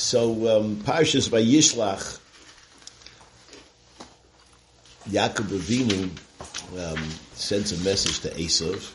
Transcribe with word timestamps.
So 0.00 0.56
um, 0.56 0.76
Parshas 0.76 1.28
Vayishlach, 1.28 2.18
Yaakov 5.10 5.58
Avinu 5.58 6.10
um, 6.80 7.10
sends 7.34 7.72
a 7.72 7.84
message 7.84 8.20
to 8.20 8.30
Esav. 8.30 8.94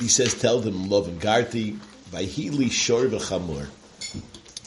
He 0.00 0.08
says, 0.08 0.34
"Tell 0.34 0.58
them 0.58 0.90
love 0.90 1.06
and 1.06 1.20
garti 1.20 1.78
by 2.10 2.24
Hili 2.24 2.68
Shor 2.68 3.06
v'Chamor, 3.06 3.68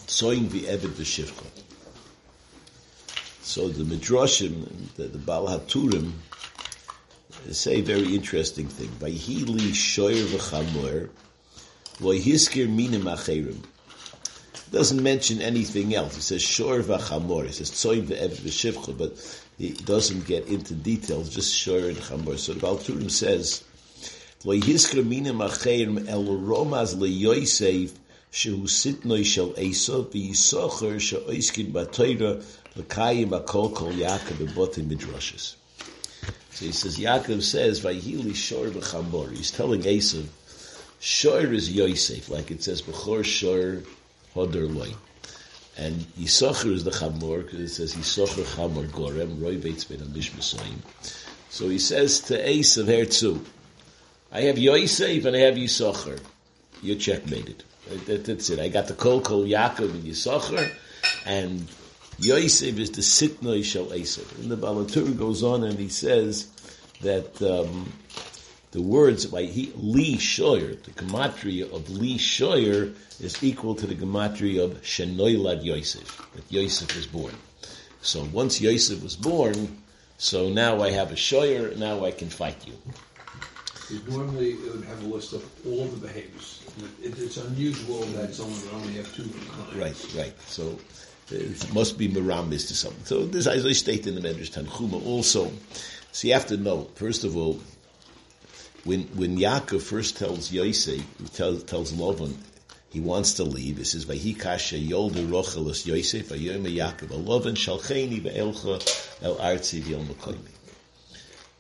Tzoyin 0.08 0.46
v'Eved 0.46 0.96
v'Shivcha." 0.96 1.64
So 3.42 3.68
the 3.68 3.84
Midrashim, 3.84 4.96
the, 4.96 5.04
the 5.04 5.18
Baal 5.18 5.48
Haturim, 5.48 6.14
say 7.52 7.80
a 7.80 7.82
very 7.82 8.16
interesting 8.16 8.70
thing. 8.70 8.90
By 9.02 9.12
Hili 9.12 9.76
Shor 9.76 10.12
v'Chamor, 10.12 11.10
Loihiskir 12.00 12.74
Minim 12.74 13.04
Acherim 13.04 13.64
doesn't 14.72 15.02
mention 15.02 15.42
anything 15.42 15.96
else. 15.96 16.16
He 16.16 16.22
says 16.22 16.42
shor 16.42 16.80
v'chamor. 16.82 17.46
He 17.46 17.54
says 17.54 17.72
tzoyin 17.72 18.08
ve'ev 18.08 18.32
v'shivcha, 18.32 18.98
but 18.98 19.42
he 19.58 19.72
doesn't 19.72 20.26
get 20.26 20.48
into 20.48 20.74
details. 20.74 21.30
Just 21.30 21.56
shor 21.56 21.78
and 21.78 21.98
chamor. 21.98 22.38
So 22.38 22.54
the 22.54 22.60
Baal 22.60 22.78
Turim 22.78 23.10
says 23.10 23.64
lo 24.44 24.56
yiskra 24.56 25.06
minim 25.06 25.38
acherim 25.38 26.08
el 26.08 26.26
romaz 26.26 26.96
leyosev 26.96 27.92
shehu 28.32 28.64
sitnoi 28.64 29.26
shel 29.26 29.54
Esav 29.54 30.12
v'yisocher 30.12 31.00
she'oiskin 31.00 31.72
b'toira 31.72 32.44
l'kayim 32.76 33.30
akol 33.30 33.74
kol 33.74 33.92
Yaakov 33.92 34.48
b'botim 34.48 34.90
midrashes. 34.90 35.56
So 36.52 36.66
he 36.66 36.72
says 36.72 36.98
Yaakov 36.98 37.42
says 37.42 37.82
vayhili 37.82 38.36
shor 38.36 38.68
v'chamor. 38.68 39.32
He's 39.36 39.52
telling 39.52 39.82
Esav 39.82 40.26
shor 41.00 41.54
is 41.54 41.72
Yosef, 41.72 42.30
like 42.30 42.52
it 42.52 42.64
says 42.64 42.82
b'chor 42.82 43.24
shor 43.24 43.84
Hodor 44.36 44.74
loy. 44.74 44.94
And 45.78 45.96
Yisachar 46.20 46.72
is 46.72 46.84
the 46.84 46.92
Chamor, 46.92 47.44
because 47.44 47.60
it 47.60 47.70
says 47.70 47.96
Yisachar 47.96 48.44
Chamor 48.56 48.88
Gorem, 48.90 49.42
Roy 49.42 49.58
Beitz 49.58 49.88
Ben 49.88 50.00
Mishmasayim. 50.00 50.80
So 51.50 51.70
he 51.70 51.80
says 51.80 52.20
to 52.22 52.50
Ace 52.50 52.78
of 52.78 52.88
Herzu, 52.88 53.44
I 54.32 54.42
have 54.42 54.58
Yosef 54.58 55.26
and 55.26 55.36
I 55.36 55.40
have 55.40 55.56
Yisachar. 55.56 56.20
You're 56.82 56.98
checkmated. 56.98 57.64
That, 58.06 58.26
that's 58.26 58.50
it. 58.50 58.60
I 58.60 58.68
got 58.68 58.88
the 58.88 58.94
Kol 58.94 59.22
Kol 59.22 59.46
Yaakov 59.46 59.92
and 59.92 60.04
Yisachar, 60.04 60.72
and 61.26 61.68
Yosef 62.20 62.78
is 62.78 62.92
the 62.92 63.02
Sitnoi 63.02 63.64
Shel 63.64 63.86
Esav. 63.88 64.40
And 64.40 64.50
the 64.52 64.58
Balatur 64.58 65.18
goes 65.18 65.44
on 65.44 65.64
and 65.64 65.78
he 65.78 65.90
says 65.90 66.48
that 67.02 67.42
um, 67.42 67.92
the 68.72 68.82
words 68.82 69.26
by 69.26 69.44
he 69.44 69.72
Li 69.76 70.18
Shoyer, 70.18 70.82
the 70.84 70.92
gematria 70.92 71.72
of 71.72 71.90
Li 71.90 72.18
Shoyer 72.18 72.94
is 73.20 73.42
equal 73.44 73.76
to 73.76 73.88
the 73.88 73.96
gematria 73.96 74.64
of 74.64 74.82
Shenoilad 74.82 75.64
Yosef, 75.64 76.22
that 76.36 76.52
Yosef 76.52 76.96
was 76.96 77.08
born. 77.08 77.34
So 78.02 78.24
once 78.34 78.62
Yosef 78.62 79.02
was 79.02 79.16
born, 79.16 79.78
so 80.18 80.50
now 80.50 80.82
I 80.82 80.92
have 80.92 81.12
a 81.12 81.16
Shoyer, 81.16 81.76
now 81.78 82.06
I 82.06 82.12
can 82.12 82.30
fight 82.30 82.68
you. 82.68 82.74
Normally, 84.10 84.52
it 84.52 84.76
would 84.76 84.84
have 84.86 85.02
a 85.02 85.08
list 85.08 85.32
of 85.32 85.44
all 85.66 85.86
the 85.86 86.08
behaviors. 86.08 86.62
It, 87.02 87.18
it's 87.18 87.38
unusual 87.38 88.02
that 88.18 88.36
someone 88.36 88.60
would 88.62 88.74
only 88.74 88.94
have 88.94 89.16
two. 89.16 89.30
Right, 89.80 89.96
right. 90.16 90.34
So 90.42 90.78
it 91.32 91.74
must 91.74 91.98
be 91.98 92.10
Miramis 92.10 92.68
to 92.68 92.76
something. 92.76 93.06
So 93.06 93.26
this, 93.26 93.48
as 93.48 93.66
I 93.66 93.72
state 93.72 94.06
in 94.06 94.16
the 94.16 94.22
Medrash 94.22 94.52
Tanchuma 94.52 95.06
also, 95.06 95.52
so 96.12 96.28
you 96.28 96.34
have 96.34 96.48
to 96.48 96.58
know, 96.58 96.90
first 96.96 97.24
of 97.24 97.38
all, 97.38 97.62
when 98.84 99.04
when 99.16 99.38
Yaakov 99.38 99.82
first 99.82 100.18
tells 100.18 100.52
Yosef, 100.52 101.04
tells, 101.34 101.64
tells 101.64 101.94
Lavan, 101.94 102.36
he 102.90 103.00
wants 103.00 103.34
to 103.34 103.44
leave. 103.44 103.78
He 103.78 103.84
says, 103.84 104.06
"Vayikasha 104.06 104.88
yoldu 104.88 105.28
rochelos 105.28 105.86
Yosef 105.86 106.30
vayom 106.30 106.66
Yaakov 106.66 107.10
Lavan 107.24 107.56
shalcheni 107.56 108.22
ve'elcha 108.22 109.24
el 109.24 109.36
artzi 109.36 109.82
v'el 109.82 110.40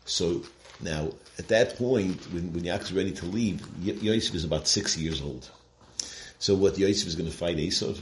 So 0.05 0.43
now, 0.81 1.11
at 1.37 1.47
that 1.49 1.77
point, 1.77 2.21
when, 2.31 2.53
when 2.53 2.63
Yaakov's 2.63 2.93
ready 2.93 3.11
to 3.11 3.25
leave, 3.25 3.61
Yosef 3.81 4.35
is 4.35 4.43
about 4.43 4.67
six 4.67 4.97
years 4.97 5.21
old. 5.21 5.49
So 6.39 6.55
what 6.55 6.77
Yosef 6.77 7.07
is 7.07 7.15
going 7.15 7.29
to 7.29 7.35
fight 7.35 7.57
Esav? 7.57 7.99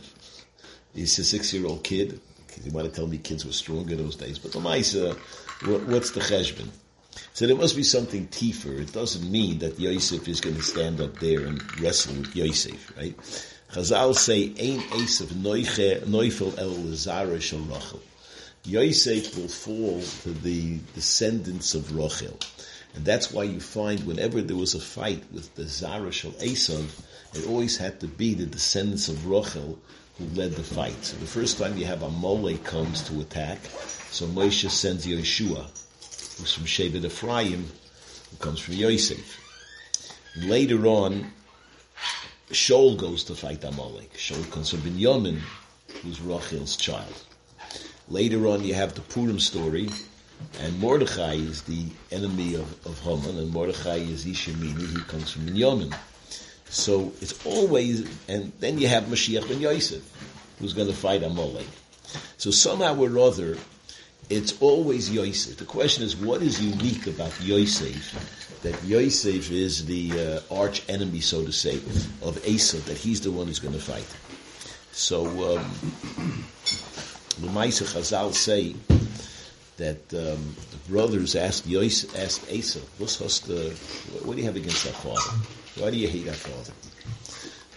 He's 0.94 1.18
a 1.20 1.24
six-year-old 1.24 1.84
kid. 1.84 2.20
You 2.64 2.72
might 2.72 2.86
have 2.86 2.94
told 2.94 3.12
me 3.12 3.18
kids 3.18 3.46
were 3.46 3.52
stronger 3.52 3.96
those 3.96 4.16
days, 4.16 4.40
but 4.40 4.54
the 4.54 4.60
Maisa, 4.60 5.12
uh, 5.12 5.16
what, 5.70 5.84
what's 5.88 6.12
the 6.12 6.22
cheshbon? 6.22 6.70
So 7.36 7.46
there 7.46 7.58
must 7.58 7.76
be 7.76 7.84
something 7.84 8.30
tifer. 8.30 8.80
It 8.80 8.94
doesn't 8.94 9.30
mean 9.30 9.60
that 9.60 9.78
Yosef 9.78 10.26
is 10.30 10.40
going 10.40 10.56
to 10.56 10.62
stand 10.62 11.02
up 11.02 11.20
there 11.20 11.42
and 11.42 11.62
wrestle 11.82 12.14
with 12.14 12.34
Yosef, 12.34 12.96
right? 12.96 13.14
Chazal 13.74 14.16
say, 14.16 14.54
"Ein 14.58 14.80
Esav 14.92 15.34
noifel 15.34 16.58
el 16.58 16.70
lezara 16.70 17.42
shel 17.42 17.60
Rachel." 17.60 18.02
Yosef 18.64 19.36
will 19.36 19.50
fall 19.50 20.02
to 20.24 20.32
the 20.32 20.80
descendants 20.94 21.76
of 21.76 21.94
Rachel, 21.94 22.40
and 22.94 23.04
that's 23.04 23.34
why 23.34 23.44
you 23.44 23.60
find 23.60 24.06
whenever 24.06 24.42
there 24.42 24.56
was 24.56 24.74
a 24.74 24.80
fight 24.80 25.22
with 25.34 25.54
the 25.56 25.68
Zara 25.68 26.14
shel 26.14 26.32
Esav, 26.40 26.88
it 27.34 27.46
always 27.48 27.76
had 27.76 28.00
to 28.00 28.08
be 28.08 28.34
the 28.34 28.46
descendants 28.46 29.10
of 29.10 29.28
Rachel 29.28 29.78
who 30.18 30.26
led 30.36 30.54
the 30.54 30.64
fight. 30.64 31.04
So 31.04 31.18
the 31.18 31.26
first 31.26 31.58
time 31.58 31.78
you 31.78 31.84
have 31.84 32.02
Amalek 32.02 32.64
comes 32.64 33.02
to 33.10 33.20
attack, 33.20 33.60
so 34.10 34.26
Moshe 34.26 34.70
sends 34.70 35.06
Yeshua 35.06 35.68
who's 36.38 36.54
from 36.54 36.66
Shevet 36.66 37.06
Ephraim, 37.06 37.66
who 38.32 38.38
comes 38.38 38.60
from 38.60 38.76
Yosef. 38.76 39.42
Later 40.38 40.86
on, 40.88 41.32
Shaul 42.52 42.98
goes 42.98 43.24
to 43.26 43.36
fight 43.36 43.64
Amalek. 43.64 44.14
Shaul 44.14 44.50
comes 44.52 44.70
from 44.70 44.82
Binyamin, 44.82 45.40
who's 46.02 46.20
Rachel's 46.20 46.76
child. 46.76 47.24
Later 48.08 48.48
on, 48.48 48.64
you 48.64 48.74
have 48.74 48.94
the 48.94 49.02
Purim 49.02 49.40
story, 49.40 49.90
and 50.60 50.80
Mordechai 50.80 51.36
is 51.36 51.64
the 51.64 51.88
enemy 52.12 52.54
of, 52.56 52.86
of 52.86 53.00
Haman, 53.00 53.40
and 53.40 53.52
Mordechai 53.52 53.98
is 53.98 54.26
Ishemini, 54.26 54.96
he 54.96 55.04
comes 55.04 55.32
from 55.32 55.48
Binyamin. 55.48 55.96
So 56.70 57.14
it's 57.22 57.46
always, 57.46 58.02
and 58.28 58.52
then 58.60 58.78
you 58.78 58.88
have 58.88 59.06
Mashiach 59.06 59.48
ben 59.48 59.62
Yosef, 59.62 60.04
who's 60.60 60.74
going 60.74 60.88
to 60.88 60.94
fight 60.94 61.24
Amalek. 61.24 61.68
So 62.38 62.52
somehow 62.52 63.00
or 63.00 63.18
other, 63.18 63.58
it's 64.30 64.60
always 64.62 65.12
Yosef. 65.12 65.58
The 65.58 65.66
question 65.66 66.04
is, 66.04 66.16
what 66.16 66.42
is 66.42 66.64
unique 66.64 67.08
about 67.08 67.34
Yosef? 67.42 68.62
That 68.64 68.82
Yosef 68.84 69.52
is 69.52 69.86
the 69.86 70.42
uh, 70.52 70.56
arch 70.56 70.82
enemy, 70.90 71.20
so 71.20 71.46
to 71.46 71.52
say, 71.52 71.76
of 72.24 72.38
Esav, 72.44 72.84
that 72.86 72.98
he's 72.98 73.22
the 73.22 73.32
one 73.32 73.48
who's 73.48 73.60
going 73.60 73.76
to 73.76 73.80
fight. 73.80 74.08
So, 74.92 75.26
um, 75.26 75.66
the 77.40 77.48
Maisa 77.48 77.84
Chazal 77.84 78.34
say 78.34 78.76
that 79.78 80.02
um, 80.14 80.56
the 80.72 80.90
brothers 80.90 81.36
asked 81.36 81.68
Yosef, 81.68 82.18
asked 82.18 82.48
Esav, 82.48 82.82
what's 82.98 83.20
what 84.24 84.36
do 84.36 84.42
you 84.42 84.48
have 84.48 84.56
against 84.56 84.88
our 84.88 84.94
father? 84.94 85.38
Why 85.78 85.92
do 85.92 85.98
you 85.98 86.08
hate 86.08 86.28
our 86.28 86.34
father? 86.34 86.74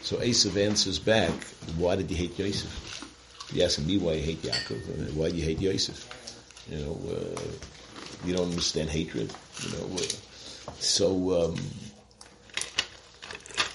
So 0.00 0.16
Esav 0.18 0.56
answers 0.56 0.98
back, 0.98 1.32
why 1.76 1.96
did 1.96 2.10
you 2.10 2.16
hate 2.16 2.38
Yosef? 2.38 3.50
He 3.52 3.64
asked 3.64 3.84
me 3.84 3.98
why 3.98 4.12
you 4.14 4.22
hate 4.22 4.42
Yaakov. 4.42 5.12
Why 5.14 5.30
do 5.30 5.36
you 5.36 5.42
hate 5.44 5.60
Yosef? 5.60 6.06
You 6.68 6.78
know, 6.78 7.00
uh, 7.10 7.40
you 8.24 8.34
don't 8.34 8.50
understand 8.50 8.90
hatred. 8.90 9.32
You 9.62 9.78
know, 9.78 9.96
uh, 9.96 10.72
so 10.78 11.44
um, 11.44 11.56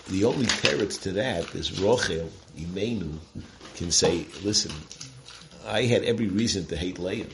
the 0.09 0.25
only 0.25 0.45
parrots 0.45 0.97
to 0.99 1.11
that 1.13 1.55
is 1.55 1.71
Rochel 1.71 2.29
Imenu 2.57 3.17
can 3.75 3.91
say, 3.91 4.27
"Listen, 4.43 4.71
I 5.65 5.83
had 5.83 6.03
every 6.03 6.27
reason 6.27 6.65
to 6.67 6.77
hate 6.77 6.99
Leah. 6.99 7.27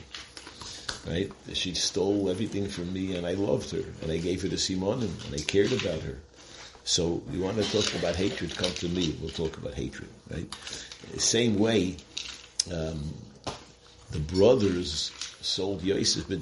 Right? 1.06 1.32
She 1.54 1.74
stole 1.74 2.28
everything 2.28 2.68
from 2.68 2.92
me, 2.92 3.16
and 3.16 3.26
I 3.26 3.32
loved 3.32 3.70
her, 3.70 3.84
and 4.02 4.12
I 4.12 4.18
gave 4.18 4.42
her 4.42 4.48
to 4.48 4.58
Simon, 4.58 5.02
and 5.02 5.34
I 5.34 5.38
cared 5.38 5.72
about 5.72 6.00
her. 6.02 6.18
So 6.84 7.22
you 7.30 7.40
want 7.40 7.56
to 7.56 7.64
talk 7.64 7.94
about 7.98 8.16
hatred? 8.16 8.56
Come 8.56 8.72
to 8.74 8.88
me. 8.88 9.16
We'll 9.20 9.30
talk 9.30 9.56
about 9.56 9.74
hatred. 9.74 10.08
Right? 10.30 10.54
Same 11.18 11.58
way." 11.58 11.96
Um, 12.72 13.14
the 14.10 14.18
brothers 14.18 15.12
sold 15.40 15.82
Yosef, 15.82 16.28
but 16.28 16.40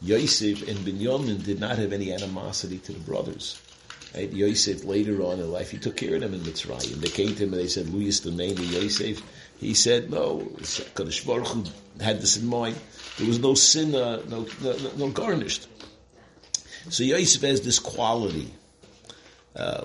Yosef 0.00 0.66
and 0.68 0.78
Binyamin 0.78 1.44
did 1.44 1.60
not 1.60 1.78
have 1.78 1.92
any 1.92 2.12
animosity 2.12 2.78
to 2.78 2.92
the 2.92 3.00
brothers. 3.00 3.60
Right? 4.14 4.32
Yosef 4.32 4.84
later 4.84 5.22
on 5.22 5.38
in 5.38 5.50
life, 5.52 5.70
he 5.70 5.78
took 5.78 5.96
care 5.96 6.14
of 6.14 6.20
them 6.22 6.34
in 6.34 6.40
Mitzrayim. 6.40 6.94
They 7.00 7.08
came 7.08 7.34
to 7.34 7.44
him 7.44 7.52
and 7.52 7.62
they 7.62 7.68
said, 7.68 7.86
Luyas 7.86 8.22
the 8.22 8.30
name 8.30 8.52
of 8.52 8.64
Yosef. 8.72 9.22
He 9.58 9.74
said, 9.74 10.10
no, 10.10 10.38
Kadosh 10.94 11.26
Baruch 11.26 11.48
Hu 11.48 11.64
had 12.00 12.20
this 12.20 12.36
in 12.36 12.46
mind. 12.46 12.76
There 13.18 13.26
was 13.26 13.40
no 13.40 13.54
sin, 13.54 13.94
uh, 13.94 14.22
no, 14.28 14.46
no, 14.62 14.76
no, 14.96 15.10
garnished. 15.10 15.66
So 16.90 17.02
Yosef 17.04 17.42
has 17.42 17.60
this 17.60 17.78
quality. 17.78 18.50
Um, 19.56 19.84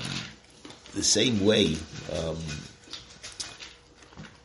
the 0.93 1.03
same 1.03 1.43
way, 1.43 1.75
um, 2.15 2.37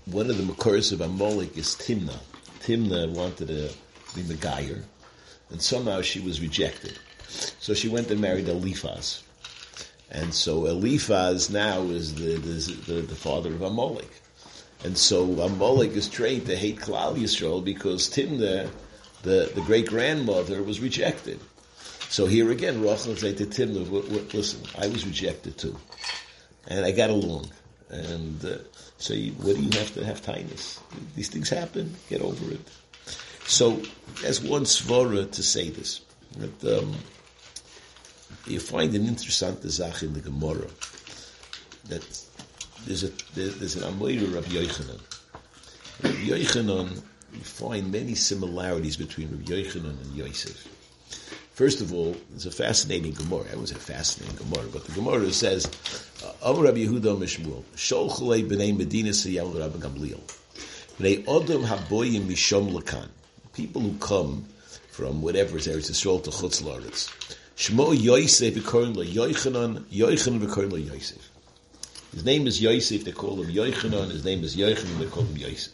one 0.06 0.30
of 0.30 0.38
the 0.38 0.42
Makars 0.42 0.92
of 0.92 1.02
Amalek 1.02 1.58
is 1.58 1.76
Timnah. 1.76 2.18
Timnah 2.60 3.10
wanted 3.10 3.48
to 3.48 3.70
be 4.22 4.34
Megayer, 4.34 4.82
and 5.50 5.62
somehow 5.62 6.02
she 6.02 6.20
was 6.20 6.40
rejected. 6.40 6.98
So 7.60 7.74
she 7.74 7.88
went 7.88 8.10
and 8.10 8.20
married 8.20 8.48
Eliphaz. 8.48 9.22
And 10.10 10.32
so 10.32 10.66
Eliphaz 10.66 11.50
now 11.50 11.82
is 11.82 12.14
the, 12.14 12.36
the, 12.38 12.92
the, 12.92 13.00
the 13.02 13.14
father 13.14 13.52
of 13.52 13.62
Amalek. 13.62 14.10
And 14.84 14.96
so 14.96 15.40
Amalek 15.40 15.92
is 15.92 16.08
trained 16.08 16.46
to 16.46 16.56
hate 16.56 16.78
Klal 16.78 17.16
Yisrael 17.16 17.64
because 17.64 18.08
Timnah, 18.08 18.70
the, 19.22 19.50
the 19.54 19.60
great 19.60 19.86
grandmother, 19.86 20.62
was 20.62 20.80
rejected. 20.80 21.40
So 22.08 22.26
here 22.26 22.50
again, 22.50 22.80
Rachel 22.80 23.16
said 23.16 23.36
to 23.38 23.46
Timnah, 23.46 24.32
listen, 24.32 24.62
I 24.78 24.86
was 24.86 25.06
rejected 25.06 25.58
too. 25.58 25.76
And 26.68 26.86
I 26.86 26.92
got 26.92 27.10
along. 27.10 27.50
And 27.90 28.42
uh, 28.44 28.58
so 28.98 29.14
you, 29.14 29.32
what 29.32 29.56
do 29.56 29.62
you 29.62 29.78
have 29.78 29.92
to 29.94 30.04
have 30.04 30.22
kindness? 30.22 30.80
These 31.16 31.28
things 31.28 31.50
happen, 31.50 31.94
get 32.08 32.22
over 32.22 32.52
it. 32.52 32.60
So, 33.48 33.80
there's 34.20 34.42
one 34.42 34.64
svara 34.64 35.30
to 35.32 35.42
say 35.42 35.70
this, 35.70 36.02
that 36.36 36.78
um, 36.78 36.94
you 38.46 38.60
find 38.60 38.94
an 38.94 39.06
interesting 39.06 39.56
zach 39.70 40.02
in 40.02 40.12
the 40.12 40.20
Gemara 40.20 40.68
that 41.88 42.04
there's 42.84 43.04
a 43.04 43.10
there's 43.34 43.76
an 43.76 43.90
Amoira 43.90 44.34
Rabbi 44.34 44.48
Yochanan. 44.48 45.00
Rabbi 46.02 46.28
Yochanan, 46.28 47.02
you 47.32 47.40
find 47.40 47.90
many 47.90 48.14
similarities 48.14 48.98
between 48.98 49.30
Rabbi 49.30 49.44
Yochanan 49.44 49.98
and 50.02 50.14
Yosef. 50.14 50.68
First 51.54 51.80
of 51.80 51.94
all, 51.94 52.14
there's 52.28 52.44
a 52.44 52.50
fascinating 52.50 53.12
Gemara. 53.12 53.46
It 53.50 53.58
was 53.58 53.70
a 53.70 53.76
fascinating 53.76 54.36
Gemara, 54.36 54.68
but 54.70 54.84
the 54.84 54.92
Gemara 54.92 55.32
says, 55.32 55.66
"Abu 56.44 56.62
Rabbi 56.62 56.84
Yehuda 56.84 57.16
Mishmuel, 57.16 57.64
Sholchalei 57.74 58.46
b'nei 58.46 58.76
Medina 58.76 59.10
Siyal 59.10 59.58
Rabbi 59.58 59.78
Gamliel, 59.78 60.20
b'nei 60.98 61.24
Odom 61.24 61.64
haboyim 61.64 62.26
mishom 62.26 62.78
lakan." 62.78 63.08
People 63.58 63.82
who 63.82 63.99
come 63.99 64.44
from 64.93 65.20
whatever 65.20 65.56
is 65.56 65.66
Eretz 65.66 65.90
Yisrael 65.90 66.22
to 66.22 66.31
Chutz 66.31 66.62
Laretz. 66.62 67.10
Shmo 67.56 67.90
Yosef 68.00 68.55
lo 68.55 69.05
Yochanan 69.05 69.84
v'korin 69.90 70.70
lo 70.70 70.78
Yosef. 70.78 71.28
His 72.12 72.25
name 72.25 72.46
is 72.46 72.62
Yosef, 72.62 73.05
they 73.05 73.10
call 73.10 73.43
him 73.43 73.52
Yochanan, 73.52 74.12
his 74.12 74.25
name 74.25 74.44
is 74.44 74.56
Yochanan, 74.56 74.99
they 75.00 75.06
call 75.06 75.25
him 75.25 75.37
Yosef. 75.37 75.72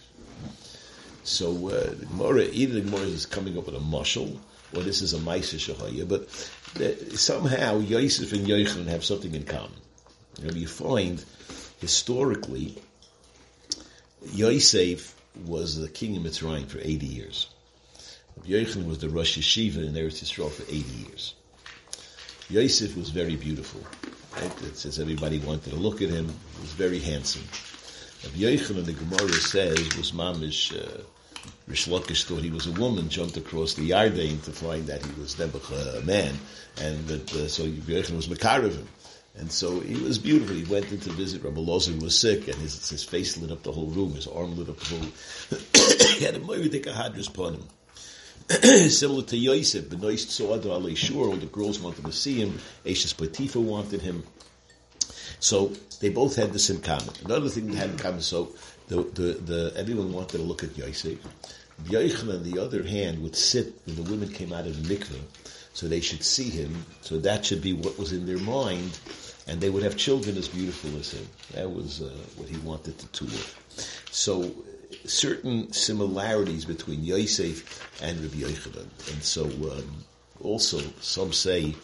So 1.25 1.69
uh, 1.69 1.91
the 1.91 2.07
Gemara, 2.07 2.45
either 2.53 2.73
the 2.73 2.81
Gemara 2.81 3.03
is 3.03 3.27
coming 3.27 3.59
up 3.59 3.67
with 3.67 3.75
a 3.75 3.81
mushal, 3.81 4.39
or 4.75 4.83
this 4.83 5.03
is 5.03 5.13
a 5.13 5.19
Maisa 5.19 5.59
Shahaya, 5.59 6.09
but 6.09 6.27
the, 6.77 7.19
somehow 7.19 7.81
Yosef 7.81 8.33
and 8.33 8.47
Yochanan 8.47 8.87
have 8.87 9.05
something 9.05 9.35
in 9.35 9.45
common. 9.45 9.77
You, 10.43 10.59
you 10.59 10.67
find, 10.67 11.23
historically, 11.81 12.79
Yosef 14.33 15.15
was 15.45 15.77
the 15.77 15.89
king 15.89 16.17
of 16.17 16.23
Mitzrayim 16.23 16.67
for 16.67 16.79
80 16.81 17.07
years. 17.07 17.49
Yochanan 18.43 18.87
was 18.87 18.99
the 18.99 19.09
Rosh 19.09 19.39
Yeshiva 19.39 19.79
in 19.87 19.95
Eretz 19.95 20.23
Yisrael 20.23 20.51
for 20.51 20.63
80 20.65 20.77
years. 20.77 21.35
Yosef 22.51 22.97
was 22.97 23.09
very 23.09 23.37
beautiful. 23.37 23.81
Right? 24.37 24.63
It 24.63 24.77
says 24.77 24.99
everybody 24.99 25.39
wanted 25.39 25.71
to 25.71 25.77
look 25.77 26.03
at 26.03 26.11
him. 26.11 26.27
He 26.27 26.61
was 26.61 26.73
very 26.73 26.99
handsome. 26.99 27.45
Rabbi 28.23 28.39
Yochanan, 28.39 28.85
the 28.85 28.93
Gemara 28.93 29.33
says, 29.33 29.97
was 29.97 30.13
mamish. 30.13 30.73
Uh, 30.75 31.03
Rish 31.67 31.89
Lakish 31.89 32.25
thought 32.25 32.43
he 32.43 32.51
was 32.51 32.67
a 32.67 32.73
woman, 32.73 33.09
jumped 33.09 33.37
across 33.37 33.75
the 33.75 33.91
Yarden 33.91 34.43
to 34.45 34.51
find 34.51 34.87
that 34.87 35.05
he 35.05 35.21
was 35.21 35.37
Nebuch, 35.37 35.99
a 35.99 36.05
man, 36.05 36.35
and 36.81 37.07
that 37.07 37.35
uh, 37.35 37.49
so 37.49 37.65
Rabbi 37.65 37.93
Yochanan 37.93 38.17
was 38.17 38.29
Makaravim. 38.29 38.87
And 39.37 39.51
so 39.51 39.81
he 39.81 39.97
was 39.97 40.19
beautiful. 40.19 40.55
He 40.55 40.65
went 40.65 40.93
in 40.93 41.01
to 41.01 41.11
visit 41.11 41.43
Rabbi 41.43 41.61
Lozer 41.61 42.01
was 42.01 42.19
sick, 42.19 42.47
and 42.47 42.57
his, 42.57 42.89
his 42.89 43.03
face 43.03 43.37
lit 43.37 43.51
up 43.51 43.63
the 43.63 43.73
whole 43.73 43.89
room. 43.89 44.15
His 44.15 44.27
arm 44.27 44.57
lit 44.57 44.69
up 44.69 44.79
the 44.79 44.95
whole. 44.95 46.09
he 46.19 46.25
had 46.25 46.37
a 46.37 46.41
Moiridik 46.41 46.85
Hadris 46.85 47.29
upon 47.29 47.55
him. 47.55 47.69
Similar 48.89 49.23
to 49.23 49.37
Yosef, 49.39 49.89
the 49.89 49.97
nice 49.97 50.37
Shur, 50.37 50.45
all 50.45 50.59
the 51.37 51.47
girls 51.47 51.81
wanted 51.81 52.05
to 52.05 52.13
see 52.13 52.35
him, 52.35 52.59
Ashes 52.87 53.15
Potifa 53.15 53.57
wanted 53.57 54.03
him. 54.03 54.23
So 55.41 55.73
they 56.01 56.11
both 56.11 56.37
had 56.37 56.53
this 56.53 56.69
in 56.69 56.81
common. 56.83 57.09
Another 57.25 57.49
thing 57.49 57.69
they 57.69 57.77
had 57.77 57.91
in 57.91 57.97
common, 57.97 58.21
so 58.21 58.53
the, 58.89 59.03
the, 59.03 59.23
the, 59.45 59.73
everyone 59.77 60.13
wanted 60.13 60.37
to 60.39 60.43
look 60.43 60.63
at 60.63 60.77
Yosef. 60.77 61.19
Yochanan, 61.85 62.35
on 62.35 62.51
the 62.51 62.59
other 62.61 62.83
hand, 62.83 63.23
would 63.23 63.35
sit 63.35 63.73
when 63.87 63.97
the 63.97 64.03
women 64.03 64.29
came 64.31 64.53
out 64.53 64.67
of 64.67 64.75
mikveh, 64.77 65.21
so 65.73 65.89
they 65.89 66.01
should 66.01 66.23
see 66.23 66.51
him. 66.51 66.85
So 67.01 67.19
that 67.21 67.47
should 67.47 67.63
be 67.63 67.73
what 67.73 67.99
was 67.99 68.13
in 68.13 68.27
their 68.27 68.39
mind, 68.39 68.99
and 69.47 69.59
they 69.61 69.71
would 69.71 69.83
have 69.83 69.97
children 69.97 70.37
as 70.37 70.49
beautiful 70.49 70.97
as 70.99 71.15
him. 71.15 71.27
That 71.55 71.73
was 71.73 72.03
uh, 72.03 72.11
what 72.37 72.49
he 72.49 72.59
wanted 72.59 72.99
to 72.99 73.07
tour. 73.07 73.41
So 74.11 74.55
certain 75.05 75.73
similarities 75.73 76.65
between 76.65 77.05
Yosef 77.05 77.91
and 78.03 78.19
Rabbi 78.21 78.37
Yochanan. 78.37 78.89
And 79.13 79.23
so 79.23 79.45
um, 79.45 80.05
also 80.41 80.81
some 81.01 81.33
say 81.33 81.75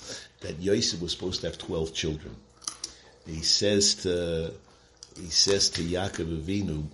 that 0.41 0.61
Yosef 0.61 1.01
was 1.01 1.13
supposed 1.13 1.41
to 1.43 1.49
have 1.49 1.59
12 1.59 1.95
children. 1.95 2.35
He 3.27 3.43
says 3.43 3.95
to, 3.97 4.53
he 5.17 5.29
says 5.31 5.69
to 5.71 5.83
Yaakov 5.83 6.43
Avinu, 6.43 6.87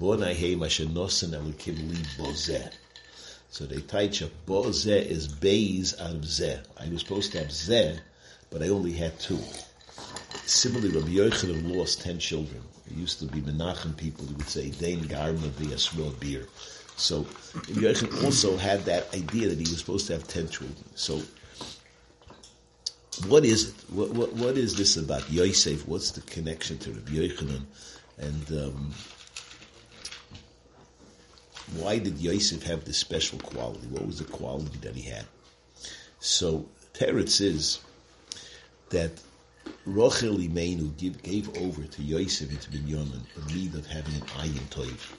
so 0.00 0.16
they 3.66 3.80
teach 3.80 4.22
up 4.22 4.30
Bozeh 4.46 5.06
is 5.06 5.28
Beis 5.28 6.00
out 6.00 6.14
of 6.14 6.22
Zeh. 6.22 6.64
I 6.78 6.88
was 6.88 7.00
supposed 7.00 7.32
to 7.32 7.40
have 7.40 7.48
Zeh, 7.48 7.98
but 8.48 8.62
I 8.62 8.68
only 8.68 8.92
had 8.92 9.18
two. 9.20 9.38
Similarly, 10.46 10.88
Rabbi 10.88 11.10
Yochanan 11.10 11.76
lost 11.76 12.00
ten 12.00 12.18
children. 12.18 12.62
It 12.90 12.96
used 12.96 13.18
to 13.20 13.26
be 13.26 13.40
Menachem 13.40 13.96
people 13.96 14.26
who 14.26 14.34
would 14.34 14.48
say, 14.48 14.70
Dain 14.70 15.00
Garma 15.04 15.50
be 15.58 15.72
a 15.72 16.10
beer. 16.20 16.46
So 16.96 17.22
Yochanan 17.72 18.24
also 18.24 18.56
had 18.56 18.84
that 18.84 19.14
idea 19.14 19.48
that 19.48 19.58
he 19.58 19.62
was 19.62 19.78
supposed 19.78 20.06
to 20.08 20.14
have 20.14 20.26
ten 20.28 20.48
children. 20.48 20.84
So 20.94 21.22
what 23.26 23.44
is 23.44 23.68
it? 23.68 23.74
What, 23.90 24.10
what, 24.10 24.32
what 24.34 24.58
is 24.58 24.76
this 24.76 24.96
about 24.96 25.30
Yosef? 25.30 25.86
What's 25.86 26.10
the 26.10 26.20
connection 26.22 26.78
to 26.78 26.92
Rabbi 26.92 27.12
Yochanan? 27.12 27.64
And 28.18 28.50
um, 28.52 28.94
why 31.76 31.98
did 31.98 32.18
Yosef 32.18 32.62
have 32.64 32.84
this 32.84 32.98
special 32.98 33.38
quality? 33.38 33.86
What 33.86 34.06
was 34.06 34.18
the 34.18 34.24
quality 34.24 34.78
that 34.82 34.94
he 34.94 35.08
had? 35.08 35.24
So 36.18 36.66
Teretz 36.92 37.40
is 37.40 37.80
that 38.90 39.12
Rochel 39.86 40.36
Imenu 40.46 40.96
gave, 40.96 41.22
gave 41.22 41.56
over 41.58 41.82
to 41.82 42.02
Yosef 42.02 42.50
and 42.50 42.60
to 42.60 42.70
Binyamin 42.70 43.22
the 43.34 43.54
need 43.54 43.74
of 43.74 43.86
having 43.86 44.14
an 44.14 44.20
ayin 44.20 44.68
toiv. 44.68 45.12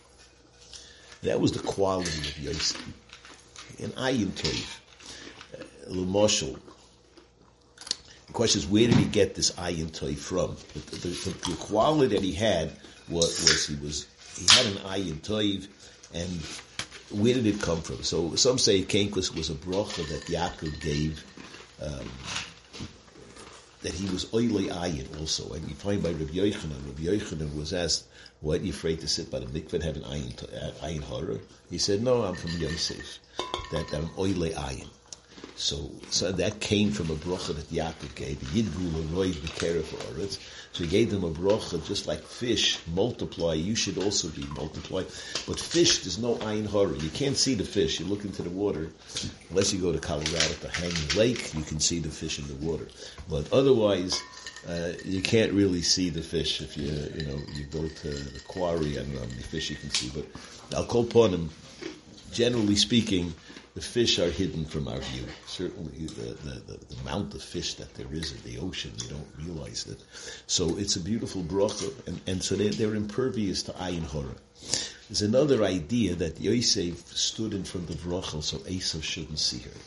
That 1.24 1.42
was 1.42 1.52
the 1.52 1.60
quality 1.60 2.20
of 2.20 2.40
Yosef. 2.40 2.82
An 3.80 3.92
ayin 3.92 4.30
toiv. 4.30 4.80
L'moshel. 5.88 6.60
The 8.28 8.34
question 8.34 8.62
is, 8.62 8.68
where 8.68 8.88
did 8.88 8.98
he 8.98 9.06
get 9.06 9.36
this 9.36 9.52
ayin 9.52 9.90
toiv 9.92 10.18
from? 10.18 10.56
The, 10.74 10.98
the, 10.98 11.50
the, 11.50 11.56
quality 11.58 12.16
that 12.16 12.24
he 12.24 12.34
had 12.34 12.72
was, 13.10 13.42
was 13.42 13.68
he 13.68 13.76
was 13.76 14.08
he 14.38 14.46
had 14.56 14.66
an 14.68 14.78
ayin 14.84 15.20
toiv, 15.22 15.68
and 16.14 17.20
where 17.20 17.34
did 17.34 17.48
it 17.48 17.62
come 17.62 17.82
from? 17.82 18.04
So 18.04 18.36
some 18.36 18.58
say 18.58 18.84
Kenkus 18.84 19.36
was 19.36 19.50
a 19.50 19.56
bracha 19.56 20.08
that 20.08 20.24
Yaakov 20.28 20.80
gave 20.82 21.24
um, 21.82 22.10
that 23.82 23.94
he 23.94 24.08
was 24.10 24.32
oily 24.34 24.68
ayin 24.68 25.08
also. 25.20 25.54
And 25.54 25.68
you 25.68 25.76
find 25.76 26.04
by 26.04 26.10
Rabbi 26.10 26.34
Yochanan, 26.34 26.86
Rabbi 26.86 27.04
Yochanan 27.04 27.56
was 27.56 27.74
asked, 27.74 28.06
why 28.42 28.56
are 28.56 28.58
you 28.58 28.72
afraid 28.72 29.00
to 29.02 29.08
sit 29.08 29.32
by 29.32 29.40
the 29.40 29.46
mikveh 29.48 29.74
and 29.74 29.84
have 29.84 29.96
an 29.98 30.04
ayin, 30.04 30.44
uh, 30.44 30.72
ayin 30.86 31.02
horror? 31.02 31.40
He 31.70 31.78
said, 31.78 32.04
no, 32.04 32.24
I'm 32.24 32.36
from 32.36 32.52
Yosef, 32.58 33.20
that 33.72 33.94
I'm 33.94 34.10
oily 34.18 34.52
ayin. 34.52 34.88
So, 35.56 35.92
so 36.10 36.32
that 36.32 36.60
came 36.60 36.92
from 36.92 37.12
a 37.12 37.16
bracha 37.16 37.56
that 37.56 37.70
Yaakov 37.70 38.16
gave. 38.16 38.38
Yidgu 38.38 39.12
l'roiv 39.12 39.34
b'keref 39.36 39.92
ha'aretz. 39.92 40.40
So 40.74 40.84
he 40.84 40.90
gave 40.90 41.12
them 41.12 41.24
a 41.24 41.30
bracha, 41.30 41.86
just 41.86 42.08
like 42.08 42.24
fish 42.24 42.80
multiply. 42.94 43.54
You 43.54 43.76
should 43.76 43.98
also 43.98 44.30
be 44.30 44.44
multiplied. 44.56 45.06
But 45.48 45.60
fish, 45.60 46.00
there's 46.00 46.18
no 46.18 46.36
ayin 46.38 46.66
horror. 46.66 46.96
You 46.96 47.10
can't 47.10 47.38
see 47.38 47.54
the 47.54 47.64
fish. 47.64 48.00
You 48.00 48.06
look 48.08 48.26
into 48.26 48.42
the 48.42 48.50
water, 48.50 48.90
unless 49.50 49.72
you 49.72 49.80
go 49.80 49.92
to 49.92 50.00
Colorado 50.00 50.54
to 50.62 50.70
Hanging 50.70 51.16
Lake, 51.16 51.54
you 51.54 51.62
can 51.62 51.80
see 51.80 52.00
the 52.00 52.10
fish 52.10 52.40
in 52.40 52.48
the 52.48 52.56
water. 52.66 52.88
But 53.30 53.52
otherwise, 53.54 54.20
uh, 54.68 54.94
you 55.04 55.22
can't 55.22 55.52
really 55.54 55.82
see 55.82 56.10
the 56.10 56.22
fish 56.22 56.62
if 56.62 56.78
you 56.78 56.92
you 57.16 57.26
know 57.26 57.40
you 57.54 57.66
go 57.66 57.88
to 57.88 58.10
the 58.10 58.40
quarry. 58.48 58.98
I 58.98 59.02
don't 59.02 59.14
know 59.14 59.20
how 59.20 59.26
many 59.26 59.42
fish 59.42 59.70
you 59.70 59.76
can 59.76 59.90
see, 59.90 60.12
but 60.14 60.26
I'll 60.76 60.86
call 60.86 61.04
upon 61.04 61.32
him. 61.32 61.50
Generally 62.32 62.78
speaking, 62.78 63.34
the 63.74 63.82
fish 63.82 64.20
are 64.20 64.30
hidden 64.30 64.66
from 64.66 64.88
our 64.88 65.00
view. 65.00 65.24
Certainly, 65.48 66.08
the, 66.08 66.34
the, 66.44 66.78
the, 66.78 67.02
amount 67.02 67.34
of 67.34 67.42
fish 67.42 67.76
that 67.76 67.94
there 67.96 68.12
is 68.12 68.34
in 68.34 68.52
the 68.52 68.60
ocean, 68.60 68.92
we 69.02 69.08
don't 69.08 69.28
realize 69.38 69.86
that. 69.86 70.00
So 70.48 70.78
it's 70.78 70.98
a 70.98 71.00
beautiful 71.00 71.42
bracha, 71.44 71.92
and, 72.08 72.20
and 72.28 72.44
so 72.44 72.56
they're, 72.56 72.72
they're 72.72 72.96
impervious 72.96 73.64
to 73.64 73.72
ayin 73.74 74.04
horror. 74.04 74.36
There's 75.08 75.22
another 75.22 75.64
idea 75.64 76.16
that 76.16 76.40
Yosef 76.40 77.08
stood 77.16 77.54
in 77.54 77.64
front 77.64 77.90
of 77.90 78.06
Rachel 78.08 78.42
so 78.42 78.58
Esav 78.60 79.04
shouldn't 79.04 79.40
see 79.40 79.60
her. 79.60 79.78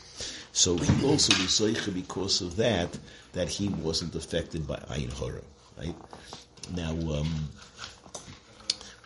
So 0.51 0.77
he 0.77 1.05
also 1.05 1.33
was 1.41 1.87
because 1.93 2.41
of 2.41 2.55
that, 2.57 2.97
that 3.33 3.49
he 3.49 3.69
wasn't 3.69 4.15
affected 4.15 4.67
by 4.67 4.77
ayin 4.89 5.11
horror. 5.11 5.43
Right? 5.77 5.95
Now, 6.73 6.91
um, 6.91 7.49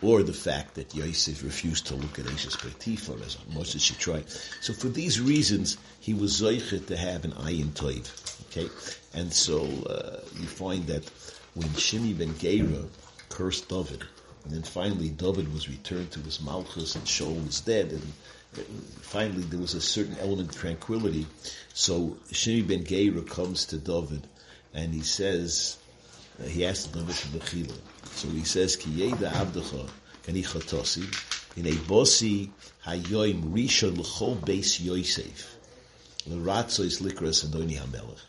or 0.02 0.24
the 0.24 0.34
fact 0.34 0.76
that 0.76 0.96
Yosef 0.96 1.44
refused 1.44 1.88
to 1.88 1.96
look 1.96 2.20
at 2.20 2.28
Ashes 2.28 2.56
Potiphar 2.56 3.18
as 3.26 3.38
much 3.54 3.76
as 3.76 3.82
she 3.82 3.96
tried. 3.96 4.30
So 4.62 4.74
for 4.74 4.88
these 4.88 5.20
reasons, 5.20 5.78
he 6.00 6.14
was 6.14 6.42
Zoichet 6.42 6.88
to 6.88 6.98
have 6.98 7.26
an 7.26 7.32
ayin 7.32 7.72
toiv. 7.72 8.08
Okay? 8.48 8.70
And 9.14 9.32
so 9.34 9.64
uh, 9.64 10.22
you 10.40 10.48
find 10.48 10.88
that 10.88 11.04
when 11.54 11.70
Shimi 11.70 12.18
ben 12.18 12.38
Gera 12.38 12.86
cursed 13.30 13.68
David, 13.68 14.04
And 14.44 14.54
then 14.54 14.64
finally, 14.64 15.10
David 15.10 15.54
was 15.54 15.70
returned 15.70 16.12
to 16.12 16.20
his 16.22 16.42
Malchus, 16.42 16.96
and 16.96 17.04
Shaul 17.06 17.46
was 17.46 17.62
dead, 17.62 17.92
and 17.92 18.66
finally 19.02 19.44
there 19.44 19.60
was 19.60 19.74
a 19.74 19.82
certain 19.82 20.18
element 20.20 20.50
of 20.50 20.56
tranquility. 20.60 21.28
So 21.74 22.18
Shimi 22.32 22.68
ben 22.68 22.84
Geira 22.84 23.28
comes 23.28 23.66
to 23.68 23.78
David, 23.78 24.26
and 24.74 24.94
he 24.94 25.02
says, 25.02 25.78
uh, 26.42 26.48
he 26.48 26.66
asks 26.66 26.88
David 26.88 27.16
to 27.16 27.28
Bechila. 27.28 27.78
So 28.16 28.28
he 28.30 28.44
says, 28.44 28.76
Ki 28.76 28.90
yeda 28.90 29.32
abdecha, 29.32 29.90
kani 30.24 30.46
chatosi, 30.46 31.58
in 31.58 31.68
a 31.68 31.72
bosi 31.72 32.50
hayoim 32.86 33.52
rishon 33.54 33.98
l'chol 33.98 34.38
beis 34.38 34.84
Yosef, 34.84 35.58
l'ratzois 36.28 37.02
likras 37.02 37.46
adoni 37.46 37.78
hamelech. 37.80 38.20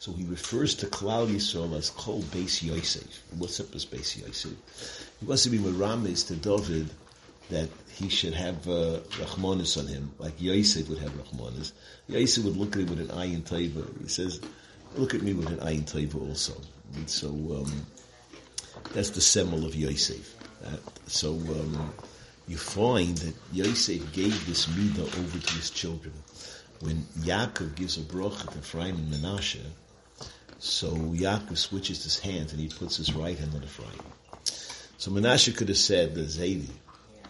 So 0.00 0.12
he 0.12 0.24
refers 0.24 0.74
to 0.76 0.86
Klal 0.86 1.28
Yisrael 1.28 1.76
as 1.76 1.90
Kol 1.90 2.22
Beis 2.22 2.62
Yosef. 2.62 3.22
What's 3.36 3.60
up 3.60 3.74
as 3.74 3.84
Beis 3.84 4.18
Yosef? 4.18 4.54
He 5.20 5.26
wants 5.26 5.42
to 5.42 5.50
be 5.50 5.58
Meramis 5.58 6.26
to 6.28 6.36
David 6.36 6.88
that 7.50 7.68
he 7.96 8.08
should 8.08 8.32
have 8.32 8.66
uh, 8.66 9.00
Rachmanis 9.18 9.78
on 9.78 9.86
him, 9.86 10.10
like 10.18 10.40
Yosef 10.40 10.88
would 10.88 11.00
have 11.00 11.12
Rachmanis. 11.12 11.72
Yosef 12.08 12.44
would 12.44 12.56
look 12.56 12.76
at 12.76 12.82
him 12.82 12.88
with 12.88 13.00
an 13.00 13.10
eye 13.10 13.26
in 13.26 13.42
taiva. 13.42 13.86
He 14.00 14.08
says, 14.08 14.40
look 14.96 15.14
at 15.14 15.20
me 15.20 15.34
with 15.34 15.48
an 15.48 15.60
eye 15.60 15.72
in 15.72 15.82
taiva 15.82 16.26
also. 16.26 16.58
And 16.94 17.10
so 17.10 17.28
um, 17.28 17.86
that's 18.92 19.10
the 19.10 19.20
symbol 19.20 19.64
of 19.64 19.74
Yosef. 19.74 20.34
Uh, 20.64 20.76
so 21.06 21.32
um, 21.34 21.92
you 22.46 22.56
find 22.56 23.16
that 23.18 23.34
Yosef 23.52 24.12
gave 24.12 24.46
this 24.46 24.66
midah 24.66 25.18
over 25.18 25.38
to 25.38 25.52
his 25.54 25.70
children. 25.70 26.12
When 26.80 27.06
Yaakov 27.20 27.74
gives 27.74 27.96
a 27.98 28.00
bracha 28.00 28.50
to 28.52 28.58
Ephraim 28.58 28.96
and 28.96 29.12
Menashe, 29.12 29.60
so 30.58 30.90
Yaakov 30.90 31.56
switches 31.56 32.02
his 32.04 32.18
hands 32.18 32.52
and 32.52 32.60
he 32.60 32.68
puts 32.68 32.96
his 32.96 33.14
right 33.14 33.38
hand 33.38 33.54
on 33.54 33.62
Ephraim. 33.62 34.02
So 34.98 35.10
Menashe 35.10 35.56
could 35.56 35.68
have 35.68 35.78
said, 35.78 36.14
the 36.14 36.22
Zaydi, 36.22 36.68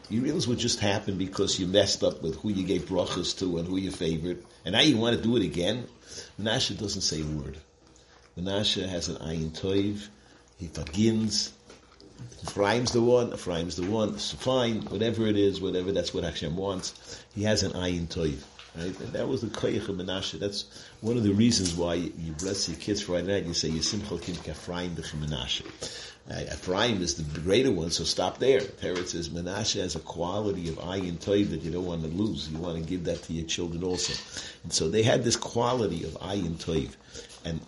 you 0.08 0.22
realize 0.22 0.48
what 0.48 0.58
just 0.58 0.80
happened 0.80 1.18
because 1.18 1.60
you 1.60 1.68
messed 1.68 2.02
up 2.02 2.20
with 2.22 2.34
who 2.36 2.50
you 2.50 2.64
gave 2.64 2.82
brachas 2.82 3.38
to 3.38 3.58
and 3.58 3.68
who 3.68 3.76
you 3.76 3.92
favored, 3.92 4.42
and 4.64 4.72
now 4.72 4.80
you 4.80 4.96
want 4.96 5.16
to 5.16 5.22
do 5.22 5.36
it 5.36 5.44
again? 5.44 5.86
Menashe 6.40 6.76
doesn't 6.78 7.02
say 7.02 7.20
a 7.20 7.24
word. 7.24 7.58
Menashe 8.36 8.88
has 8.88 9.08
an 9.08 9.16
ayin 9.16 9.50
toiv, 9.50 10.08
he 10.60 10.68
begins, 10.68 11.52
Ephraim's 12.42 12.92
the 12.92 13.00
one, 13.00 13.32
Ephraim's 13.32 13.76
the 13.76 13.86
one, 13.86 14.10
it's 14.10 14.32
fine, 14.32 14.82
whatever 14.82 15.26
it 15.26 15.36
is, 15.36 15.60
whatever, 15.60 15.90
that's 15.90 16.12
what 16.12 16.22
Hashem 16.22 16.54
wants. 16.54 17.24
He 17.34 17.42
has 17.44 17.62
an 17.62 17.72
ayin 17.72 18.06
toiv. 18.06 18.42
Right? 18.76 18.98
And 19.00 19.12
that 19.14 19.26
was 19.26 19.40
the 19.40 19.48
koyach 19.48 19.88
of 19.88 19.96
Menashe. 19.96 20.38
That's 20.38 20.66
one 21.00 21.16
of 21.16 21.24
the 21.24 21.32
reasons 21.32 21.74
why 21.74 21.94
you 21.94 22.32
bless 22.38 22.68
your 22.68 22.78
kids 22.78 23.02
Friday 23.02 23.26
night. 23.26 23.44
You 23.44 23.54
say 23.54 23.68
Yisimchal 23.68 24.22
Kim 24.22 24.36
Kafraim 24.36 24.90
Menashe. 24.90 25.64
Uh, 26.30 26.42
Ephraim 26.42 27.02
is 27.02 27.14
the 27.14 27.40
greater 27.40 27.72
one, 27.72 27.90
so 27.90 28.04
stop 28.04 28.38
there. 28.38 28.60
Teretz 28.60 29.08
says 29.08 29.30
Menashe 29.30 29.80
has 29.80 29.96
a 29.96 30.00
quality 30.00 30.68
of 30.68 30.76
ayin 30.76 31.18
toiv 31.18 31.50
that 31.50 31.62
you 31.62 31.72
don't 31.72 31.86
want 31.86 32.02
to 32.02 32.08
lose. 32.08 32.48
You 32.48 32.58
want 32.58 32.76
to 32.76 32.88
give 32.88 33.04
that 33.04 33.22
to 33.24 33.32
your 33.32 33.46
children 33.46 33.82
also. 33.82 34.12
And 34.62 34.72
so 34.72 34.88
they 34.88 35.02
had 35.02 35.24
this 35.24 35.36
quality 35.36 36.04
of 36.04 36.12
ayin 36.20 36.54
toiv. 36.62 36.94
And 37.44 37.60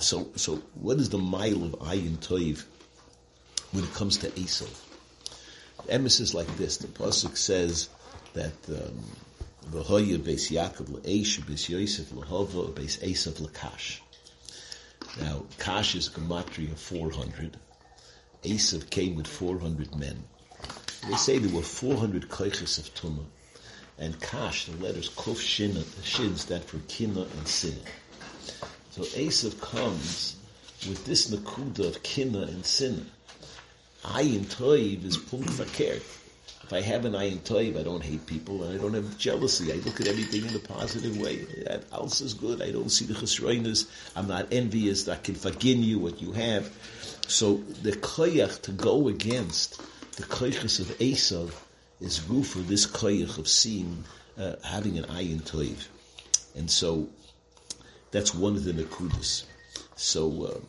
so, 0.00 0.28
so 0.36 0.56
what 0.74 0.98
is 0.98 1.10
the 1.10 1.18
mile 1.18 1.64
of 1.64 1.72
ayin 1.80 2.16
toiv 2.18 2.64
when 3.72 3.84
it 3.84 3.94
comes 3.94 4.18
to 4.18 4.38
Esau? 4.38 4.66
The 5.86 5.92
emes 5.92 6.20
is 6.20 6.34
like 6.34 6.54
this. 6.56 6.78
The 6.78 6.88
pasuk 6.88 7.36
says 7.36 7.88
that. 8.34 8.54
Um, 8.68 9.02
V'hoya 9.70 10.16
beis 10.18 10.50
Yaakov 10.50 10.88
le'esh 10.88 11.40
beis 11.40 11.68
Yosef 11.68 12.08
lehova 12.12 12.72
beis 12.72 12.98
Esav 13.00 13.34
lekash. 13.34 14.00
Now, 15.20 15.44
Kash 15.58 15.94
is 15.94 16.08
a 16.08 16.12
gematria 16.12 16.72
of 16.72 16.80
400. 16.80 17.58
Esav 18.44 18.88
came 18.88 19.14
with 19.14 19.26
400 19.26 19.94
men. 19.94 20.24
They 21.06 21.16
say 21.16 21.38
there 21.38 21.54
were 21.54 21.62
400 21.62 22.30
koiches 22.30 22.78
of 22.78 22.94
Tumah. 22.94 23.26
And 23.98 24.18
Kash, 24.20 24.66
the 24.66 24.82
letters 24.82 25.10
Kof 25.10 25.38
Shin, 25.38 25.84
Shin 26.02 26.36
stand 26.36 26.64
for 26.64 26.78
Kina 26.88 27.22
and 27.22 27.46
Sin. 27.46 27.78
So 28.90 29.02
Esav 29.02 29.60
comes 29.60 30.36
with 30.88 31.04
this 31.04 31.30
Nakuda 31.30 31.86
of 31.86 32.02
Kina 32.02 32.42
and 32.42 32.64
Sin. 32.64 33.06
Ayin 34.02 34.44
Toiv 34.46 35.04
is 35.04 35.16
Punk 35.16 35.46
Fakert. 35.46 36.02
If 36.68 36.74
I 36.74 36.82
have 36.82 37.06
an 37.06 37.14
ayin 37.14 37.38
toiv, 37.38 37.80
I 37.80 37.82
don't 37.82 38.02
hate 38.04 38.26
people 38.26 38.62
and 38.62 38.78
I 38.78 38.82
don't 38.82 38.92
have 38.92 39.16
jealousy. 39.16 39.72
I 39.72 39.76
look 39.76 40.02
at 40.02 40.06
everything 40.06 40.44
in 40.44 40.54
a 40.54 40.58
positive 40.58 41.18
way. 41.18 41.36
That 41.64 41.84
else 41.90 42.20
is 42.20 42.34
good. 42.34 42.60
I 42.60 42.72
don't 42.72 42.90
see 42.90 43.06
the 43.06 43.14
chesroinus. 43.14 43.88
I'm 44.14 44.28
not 44.28 44.48
envious. 44.52 45.08
I 45.08 45.16
can 45.16 45.34
forgive 45.34 45.78
you 45.78 45.98
what 45.98 46.20
you 46.20 46.32
have. 46.32 46.70
So 47.26 47.54
the 47.82 47.92
koyach 47.92 48.60
to 48.62 48.72
go 48.72 49.08
against 49.08 49.80
the 50.16 50.24
koyachas 50.24 50.78
of 50.80 50.88
Esav 50.98 51.54
is 52.02 52.18
for 52.18 52.58
this 52.58 52.86
koyach 52.86 53.38
of 53.38 53.48
seeing, 53.48 54.04
uh, 54.36 54.56
having 54.62 54.98
an 54.98 55.04
ayin 55.04 55.40
toiv. 55.40 55.86
And 56.54 56.70
so 56.70 57.08
that's 58.10 58.34
one 58.34 58.56
of 58.56 58.64
the 58.64 58.72
nakudas. 58.72 59.44
So 59.96 60.54
um, 60.54 60.66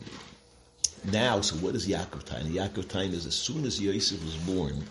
now, 1.10 1.40
so 1.40 1.56
what 1.56 1.74
is 1.74 1.86
Yaakov 1.86 2.24
Tain? 2.24 2.52
Yaakov 2.52 2.88
Tain 2.88 3.12
is 3.12 3.26
as 3.26 3.34
soon 3.34 3.64
as 3.64 3.80
Yosef 3.80 4.22
was 4.22 4.36
born, 4.36 4.84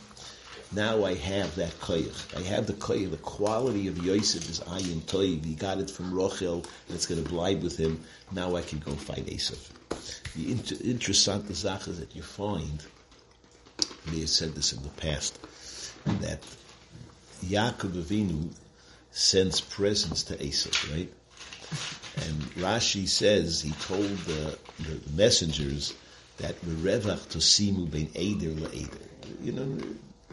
now 0.71 1.03
I 1.03 1.15
have 1.15 1.55
that 1.55 1.71
koyach. 1.79 2.37
I 2.37 2.41
have 2.43 2.67
the 2.67 2.73
koyach. 2.73 3.11
The 3.11 3.17
quality 3.17 3.87
of 3.87 4.03
Yosef 4.03 4.49
is 4.49 4.59
ayin 4.61 5.01
toiv. 5.01 5.43
He 5.43 5.55
got 5.55 5.79
it 5.79 5.89
from 5.89 6.11
Rochel, 6.11 6.63
and 6.87 6.95
it's 6.95 7.07
going 7.07 7.23
to 7.23 7.29
glide 7.29 7.63
with 7.63 7.77
him. 7.77 8.03
Now 8.31 8.55
I 8.55 8.61
can 8.61 8.79
go 8.79 8.91
fight 8.91 9.25
Esav. 9.25 9.57
The 10.35 10.51
inter- 10.51 10.75
interesting 10.83 11.53
zach 11.53 11.87
is 11.87 11.99
that 11.99 12.15
you 12.15 12.21
find, 12.21 12.83
may 14.11 14.19
have 14.21 14.29
said 14.29 14.53
this 14.53 14.73
in 14.73 14.83
the 14.83 14.89
past, 14.89 15.39
that 16.05 16.39
Yaakov 17.43 18.03
Avinu 18.03 18.51
sends 19.11 19.61
presents 19.61 20.23
to 20.23 20.35
Esav, 20.37 20.91
right? 20.91 21.11
And 22.17 22.41
Rashi 22.55 23.07
says 23.07 23.61
he 23.61 23.71
told 23.71 24.05
the, 24.19 24.57
the 24.79 24.99
messengers 25.15 25.93
that 26.37 26.59
revach 26.61 27.29
to 27.29 27.37
simu 27.37 27.89
ben 27.89 28.09
eder 28.15 28.49
le'eder. 28.49 29.07
You 29.41 29.51
know, 29.51 29.77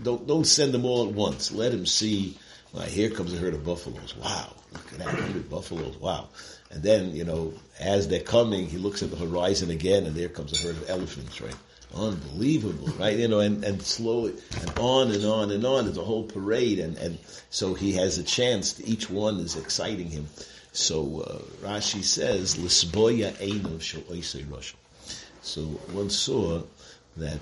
don't 0.03 0.27
don't 0.27 0.47
send 0.47 0.73
them 0.73 0.85
all 0.85 1.09
at 1.09 1.15
once. 1.15 1.53
Let 1.53 1.73
him 1.73 1.87
see. 1.87 2.39
Well, 2.73 2.85
here 2.85 3.11
comes 3.11 3.33
a 3.33 3.37
herd 3.37 3.55
of 3.55 3.65
buffaloes. 3.65 4.17
Wow, 4.17 4.55
look 4.73 4.93
at 4.93 4.99
that 4.99 5.09
hundred 5.09 5.49
buffaloes. 5.49 5.97
Wow. 5.97 6.29
And 6.71 6.83
then 6.83 7.15
you 7.15 7.25
know, 7.25 7.55
as 7.79 8.09
they're 8.09 8.21
coming, 8.21 8.67
he 8.67 8.79
looks 8.79 9.03
at 9.03 9.11
the 9.11 9.17
horizon 9.17 9.71
again, 9.71 10.07
and 10.07 10.15
there 10.15 10.29
comes 10.29 10.53
a 10.53 10.67
herd 10.67 10.77
of 10.77 10.91
elephants. 10.91 11.41
Right. 11.41 11.55
Unbelievable, 11.95 12.89
right? 12.99 13.17
You 13.17 13.29
know, 13.29 13.41
and, 13.41 13.65
and 13.65 13.81
slowly, 13.81 14.35
and 14.61 14.79
on 14.79 15.13
and 15.13 15.25
on 15.25 15.51
and 15.51 15.65
on. 15.65 15.85
There's 15.85 15.97
a 15.97 16.05
whole 16.05 16.25
parade, 16.25 16.79
and, 16.81 16.99
and 16.99 17.19
so 17.49 17.75
he 17.75 17.93
has 17.93 18.19
a 18.19 18.25
chance. 18.25 18.81
Each 18.85 19.09
one 19.09 19.39
is 19.39 19.57
exciting 19.57 20.11
him. 20.11 20.27
So 20.77 21.23
uh, 21.23 21.67
Rashi 21.67 22.05
says, 22.05 22.57
"Lisboya 22.57 23.33
einov 23.39 23.81
shel 23.81 24.03
Rosh." 24.51 24.75
So 25.41 25.63
one 25.97 26.11
saw 26.11 26.63
that 27.17 27.41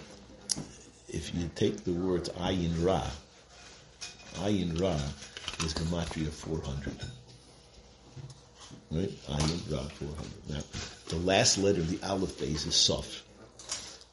if 1.08 1.34
you 1.34 1.50
take 1.56 1.82
the 1.82 1.90
words 1.92 2.28
ayin 2.28 2.84
ra, 2.84 3.02
ayin 4.34 4.80
ra 4.80 4.94
is 5.64 5.74
gematria 5.74 6.30
400. 6.30 6.94
Right? 8.92 9.10
Ayin 9.26 9.72
ra 9.72 9.82
400. 9.82 10.50
Now, 10.50 10.60
the 11.08 11.16
last 11.16 11.58
letter 11.58 11.80
of 11.80 11.90
the 11.90 12.06
aleph 12.06 12.38
base 12.38 12.66
is 12.66 12.76
sof. 12.76 13.24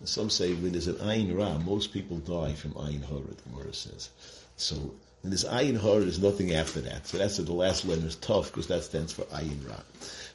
Some 0.04 0.32
say 0.32 0.56
when 0.56 0.72
there's 0.72 0.88
an 0.88 0.96
ayin 0.96 1.38
ra, 1.38 1.60
most 1.60 1.94
people 1.94 2.18
die 2.18 2.54
from 2.54 2.72
ayin 2.72 3.06
hara, 3.08 3.22
the 3.22 3.50
Gemara 3.50 3.72
says. 3.72 4.10
So, 4.58 4.96
when 5.22 5.32
this 5.32 5.44
ayin 5.44 5.80
hara, 5.80 6.02
is 6.02 6.20
nothing 6.20 6.54
after 6.54 6.82
that. 6.82 7.08
So 7.08 7.18
that's 7.18 7.38
the 7.38 7.52
last 7.52 7.86
letter 7.86 8.06
is 8.06 8.16
tough 8.16 8.48
because 8.48 8.68
that 8.68 8.84
stands 8.84 9.14
for 9.14 9.24
ayin 9.24 9.68
ra. 9.68 9.78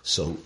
So, 0.03 0.37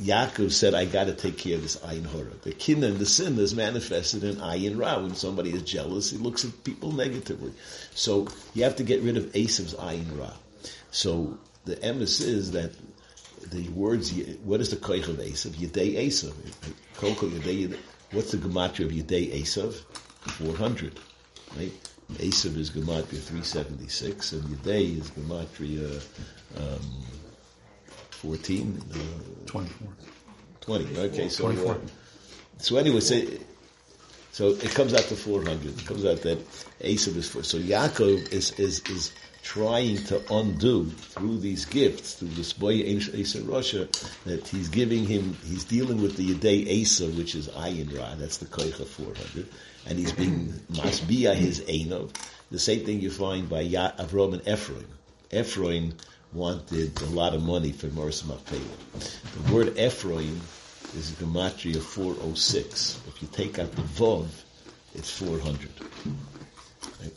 Yaakov 0.00 0.52
said, 0.52 0.74
I 0.74 0.84
got 0.84 1.04
to 1.04 1.14
take 1.14 1.38
care 1.38 1.56
of 1.56 1.62
this 1.62 1.76
ayin 1.78 2.06
hora. 2.06 2.32
The 2.42 2.52
kin 2.52 2.84
and 2.84 2.98
the 2.98 3.06
sin 3.06 3.38
is 3.38 3.54
manifested 3.54 4.22
in 4.22 4.36
ayin 4.36 4.78
ra. 4.78 5.00
When 5.00 5.14
somebody 5.14 5.50
is 5.50 5.62
jealous, 5.62 6.10
he 6.10 6.18
looks 6.18 6.44
at 6.44 6.62
people 6.62 6.92
negatively. 6.92 7.52
So 7.94 8.28
you 8.54 8.64
have 8.64 8.76
to 8.76 8.84
get 8.84 9.02
rid 9.02 9.16
of 9.16 9.24
Asav's 9.32 9.74
ayin 9.74 10.18
ra. 10.18 10.30
So 10.90 11.38
the 11.64 11.76
emes 11.76 12.20
is 12.20 12.52
that 12.52 12.72
the 13.50 13.68
words, 13.70 14.12
what 14.44 14.60
is 14.60 14.70
the 14.70 14.76
koich 14.76 15.08
of 15.08 15.16
Asav? 15.16 15.50
Yedei 15.52 16.06
Asav. 16.06 16.34
What's 18.10 18.30
the 18.30 18.38
gematria 18.38 18.86
of 18.86 18.92
Yedei 18.92 19.32
Asav? 19.40 19.74
400. 20.20 20.98
Right? 21.56 21.72
Asav 22.14 22.56
is 22.56 22.70
gematria 22.70 23.20
376 23.20 24.32
and 24.32 24.42
Yedei 24.44 24.98
is 24.98 25.10
gematria 25.10 26.02
um, 26.56 26.80
14? 28.10 28.82
Uh, 28.90 28.96
24. 29.46 29.88
20, 30.60 30.98
okay, 30.98 31.28
so, 31.28 31.44
24. 31.44 31.74
uh, 31.74 31.78
so 32.58 32.76
anyway, 32.76 33.00
so, 33.00 33.20
so 34.32 34.48
it 34.48 34.70
comes 34.70 34.94
out 34.94 35.02
to 35.02 35.16
400. 35.16 35.78
It 35.78 35.86
comes 35.86 36.04
out 36.04 36.22
that 36.22 36.38
Esav 36.80 37.16
is 37.16 37.28
four. 37.28 37.42
So 37.42 37.58
Yaakov 37.58 38.32
is, 38.32 38.52
is, 38.58 38.80
is 38.88 39.12
trying 39.42 39.96
to 40.04 40.20
undo 40.32 40.84
through 40.84 41.38
these 41.38 41.64
gifts, 41.64 42.14
through 42.14 42.28
this 42.28 42.52
boy 42.52 42.82
Asa 42.96 43.42
Russia, 43.42 43.88
that 44.26 44.46
he's 44.46 44.68
giving 44.68 45.06
him, 45.06 45.36
he's 45.46 45.64
dealing 45.64 46.02
with 46.02 46.16
the 46.16 46.34
Yedei 46.34 46.82
Asa, 46.82 47.06
which 47.10 47.34
is 47.34 47.48
Ayin 47.48 47.96
Ra, 47.98 48.14
that's 48.16 48.38
the 48.38 48.46
Koich 48.46 48.78
of 48.78 48.88
400. 48.88 49.48
And 49.88 49.98
he's 49.98 50.12
being 50.12 50.48
masbia 50.72 51.34
his 51.34 51.60
Einov. 51.60 52.10
The 52.50 52.58
same 52.58 52.84
thing 52.84 53.00
you 53.00 53.10
find 53.10 53.48
by 53.48 53.60
ya- 53.62 53.92
Avram 53.98 54.34
and 54.34 54.42
Ephron. 54.46 54.84
Ephron 55.30 55.94
wanted 56.32 57.00
a 57.02 57.06
lot 57.06 57.34
of 57.34 57.42
money 57.42 57.72
for 57.72 57.86
Morris 57.88 58.24
Machpelah. 58.24 58.60
The 59.46 59.52
word 59.52 59.78
Ephron 59.78 60.40
is 60.96 61.10
a 61.12 61.14
gematria 61.14 61.80
406. 61.80 63.00
If 63.08 63.22
you 63.22 63.28
take 63.32 63.58
out 63.58 63.72
the 63.72 63.82
Vav, 63.82 64.26
it's 64.94 65.10
400. 65.10 65.70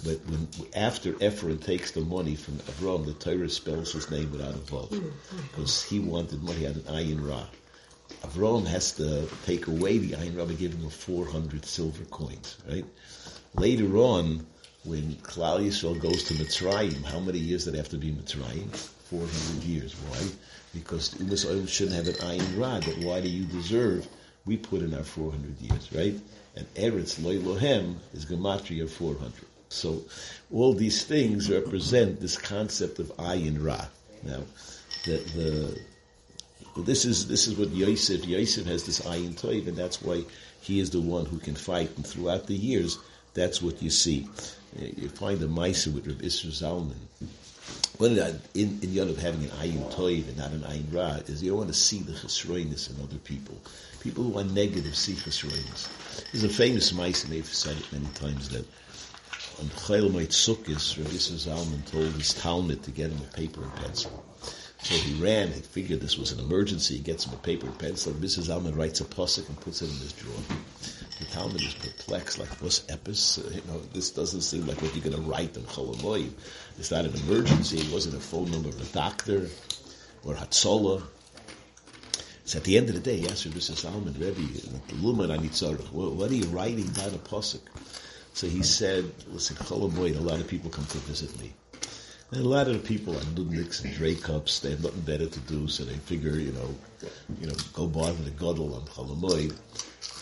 But 0.03 0.19
when 0.27 0.47
after 0.75 1.15
Ephron 1.21 1.57
takes 1.57 1.91
the 1.91 2.01
money 2.01 2.35
from 2.35 2.55
Avram, 2.55 3.05
the 3.05 3.13
Torah 3.13 3.49
spells 3.49 3.93
his 3.93 4.09
name 4.11 4.31
without 4.31 4.53
a 4.53 4.59
Vav. 4.59 4.89
Hmm. 4.89 5.37
Because 5.47 5.83
he 5.83 5.99
wanted 5.99 6.41
money 6.43 6.67
out 6.67 6.75
of 6.75 6.83
Ayin 6.83 7.27
Ra. 7.27 7.45
Avram 8.23 8.65
has 8.67 8.93
to 8.93 9.27
take 9.45 9.67
away 9.67 9.97
the 9.97 10.15
Ayin 10.15 10.37
Ra 10.37 10.45
by 10.45 10.53
giving 10.53 10.79
him 10.79 10.89
400 10.89 11.65
silver 11.65 12.05
coins, 12.05 12.57
right? 12.69 12.85
Later 13.55 13.97
on, 13.97 14.45
when 14.83 15.13
Klal 15.15 15.59
Yisrael 15.59 15.99
goes 15.99 16.23
to 16.25 16.33
Mitzrayim, 16.33 17.03
how 17.03 17.19
many 17.19 17.37
years 17.37 17.65
did 17.65 17.75
it 17.75 17.77
have 17.77 17.89
to 17.89 17.97
be 17.97 18.11
Mitzrayim? 18.11 18.75
400 19.09 19.63
years. 19.63 19.93
Why? 19.93 20.27
Because 20.73 21.13
Umas 21.15 21.45
Oil 21.45 21.65
shouldn't 21.65 21.95
have 21.97 22.07
an 22.07 22.39
Ayin 22.39 22.59
Ra, 22.59 22.79
but 22.79 22.97
why 23.05 23.21
do 23.21 23.27
you 23.27 23.45
deserve? 23.45 24.07
We 24.45 24.57
put 24.57 24.81
in 24.81 24.93
our 24.95 25.03
400 25.03 25.59
years, 25.59 25.91
right? 25.93 26.15
And 26.55 26.73
Eretz 26.75 27.21
Loy 27.23 27.37
Lohem 27.37 27.95
is 28.13 28.25
Gematria 28.25 28.89
400. 28.89 29.33
So 29.69 30.03
all 30.51 30.73
these 30.73 31.03
things 31.03 31.49
represent 31.49 32.19
this 32.19 32.37
concept 32.37 32.99
of 32.99 33.07
Ayin 33.17 33.63
Ra. 33.63 33.85
Now, 34.23 34.43
the, 35.05 35.17
the 35.35 35.79
this 36.77 37.05
is 37.05 37.27
this 37.27 37.47
is 37.47 37.57
what 37.57 37.69
Yosef 37.69 38.25
Yosef 38.25 38.65
has 38.65 38.85
this 38.85 39.01
ayin 39.01 39.39
toiv, 39.39 39.67
and 39.67 39.77
that's 39.77 40.01
why 40.01 40.23
he 40.61 40.79
is 40.79 40.89
the 40.91 41.01
one 41.01 41.25
who 41.25 41.37
can 41.37 41.55
fight. 41.55 41.91
And 41.95 42.05
throughout 42.05 42.47
the 42.47 42.55
years, 42.55 42.97
that's 43.33 43.61
what 43.61 43.81
you 43.81 43.89
see. 43.89 44.27
You 44.79 45.09
find 45.09 45.39
the 45.39 45.47
Maisa 45.47 45.93
with 45.93 46.07
Reb 46.07 46.21
Isser 46.21 46.47
Zalman. 46.47 46.95
One 47.97 48.15
the, 48.15 48.25
uh, 48.25 48.33
in 48.53 48.79
in 48.81 48.93
Yod 48.93 49.09
of 49.09 49.17
having 49.17 49.43
an 49.43 49.49
ayin 49.51 49.91
toiv 49.93 50.27
and 50.29 50.37
not 50.37 50.51
an 50.51 50.61
ayin 50.61 50.93
ra 50.93 51.19
is 51.27 51.43
you 51.43 51.51
don't 51.51 51.59
want 51.59 51.69
to 51.69 51.75
see 51.77 51.99
the 51.99 52.13
chesroinus 52.13 52.89
in 52.89 53.03
other 53.03 53.17
people. 53.17 53.57
People 53.99 54.23
who 54.23 54.39
are 54.39 54.43
negative 54.43 54.95
see 54.95 55.13
chesroinus. 55.13 55.89
There's 56.31 56.43
a 56.43 56.49
famous 56.49 56.91
and 56.91 57.33
they've 57.33 57.45
said 57.45 57.77
it 57.77 57.91
many 57.91 58.07
times 58.13 58.49
that 58.49 58.65
on 59.59 59.67
Chayil 59.67 60.09
Moed 60.09 60.29
Sukkis, 60.29 60.97
Reb 60.97 61.07
Isser 61.07 61.37
Zalman 61.47 61.85
told 61.91 62.13
his 62.13 62.33
Talmud 62.33 62.81
to 62.83 62.91
get 62.91 63.11
him 63.11 63.19
a 63.19 63.35
paper 63.35 63.61
and 63.61 63.75
pencil. 63.75 64.23
So 64.83 64.95
he 64.95 65.13
ran, 65.21 65.51
he 65.51 65.61
figured 65.61 66.01
this 66.01 66.17
was 66.17 66.31
an 66.31 66.39
emergency, 66.39 66.95
he 66.95 67.01
gets 67.01 67.25
him 67.25 67.33
a 67.33 67.37
paper 67.37 67.67
and 67.67 67.77
pencil, 67.77 68.13
And 68.13 68.23
Mrs. 68.23 68.49
Alman 68.49 68.75
writes 68.75 68.99
a 68.99 69.05
pusik 69.05 69.47
and 69.47 69.59
puts 69.59 69.83
it 69.83 69.91
in 69.91 69.97
his 69.97 70.11
drawer. 70.13 70.33
The 71.19 71.25
Talmud 71.25 71.61
is 71.61 71.75
perplexed, 71.75 72.39
like, 72.39 72.49
what's 72.61 72.79
epis? 72.81 73.37
Uh, 73.37 73.49
you 73.51 73.61
know, 73.67 73.79
this 73.93 74.09
doesn't 74.09 74.41
seem 74.41 74.65
like 74.65 74.81
what 74.81 74.95
you're 74.95 75.03
going 75.03 75.23
to 75.23 75.29
write 75.29 75.55
in 75.55 75.61
Cholamoyim. 75.63 76.31
It's 76.79 76.89
not 76.89 77.05
an 77.05 77.13
emergency, 77.27 77.77
it 77.77 77.93
wasn't 77.93 78.15
a 78.15 78.19
phone 78.19 78.49
number 78.49 78.69
of 78.69 78.81
a 78.81 78.93
doctor 78.93 79.47
or 80.23 80.33
Hatzola. 80.33 81.03
So 82.45 82.57
at 82.57 82.63
the 82.63 82.75
end 82.75 82.89
of 82.89 82.95
the 82.95 83.01
day, 83.01 83.17
he 83.17 83.29
asked 83.29 83.47
Mrs. 83.47 83.77
Salman, 83.77 84.15
Rebbe, 84.15 84.41
Luman 84.99 85.29
Anitzarach, 85.29 85.91
what 85.91 86.31
are 86.31 86.33
you 86.33 86.45
writing 86.45 86.87
down 86.87 87.13
a 87.13 87.19
pusik? 87.19 87.61
So 88.33 88.47
he 88.47 88.63
said, 88.63 89.05
listen, 89.27 89.57
Cholamoyim, 89.57 90.17
a 90.17 90.21
lot 90.21 90.39
of 90.39 90.47
people 90.47 90.71
come 90.71 90.85
to 90.85 90.97
visit 90.97 91.39
me. 91.39 91.53
And 92.31 92.45
a 92.45 92.47
lot 92.47 92.67
of 92.69 92.81
the 92.81 92.87
people 92.87 93.13
are 93.17 93.21
nudniks 93.21 93.83
and 93.83 93.93
Dre 93.93 94.15
cups. 94.15 94.59
They 94.59 94.69
have 94.69 94.83
nothing 94.83 95.01
better 95.01 95.27
to 95.27 95.39
do, 95.41 95.67
so 95.67 95.83
they 95.83 95.95
figure, 95.95 96.37
you 96.37 96.53
know, 96.53 96.75
you 97.41 97.47
know, 97.47 97.55
go 97.73 97.87
bother 97.87 98.23
the 98.23 98.29
gadol 98.31 98.73
on 98.73 98.83
Chalamoy. 98.83 99.53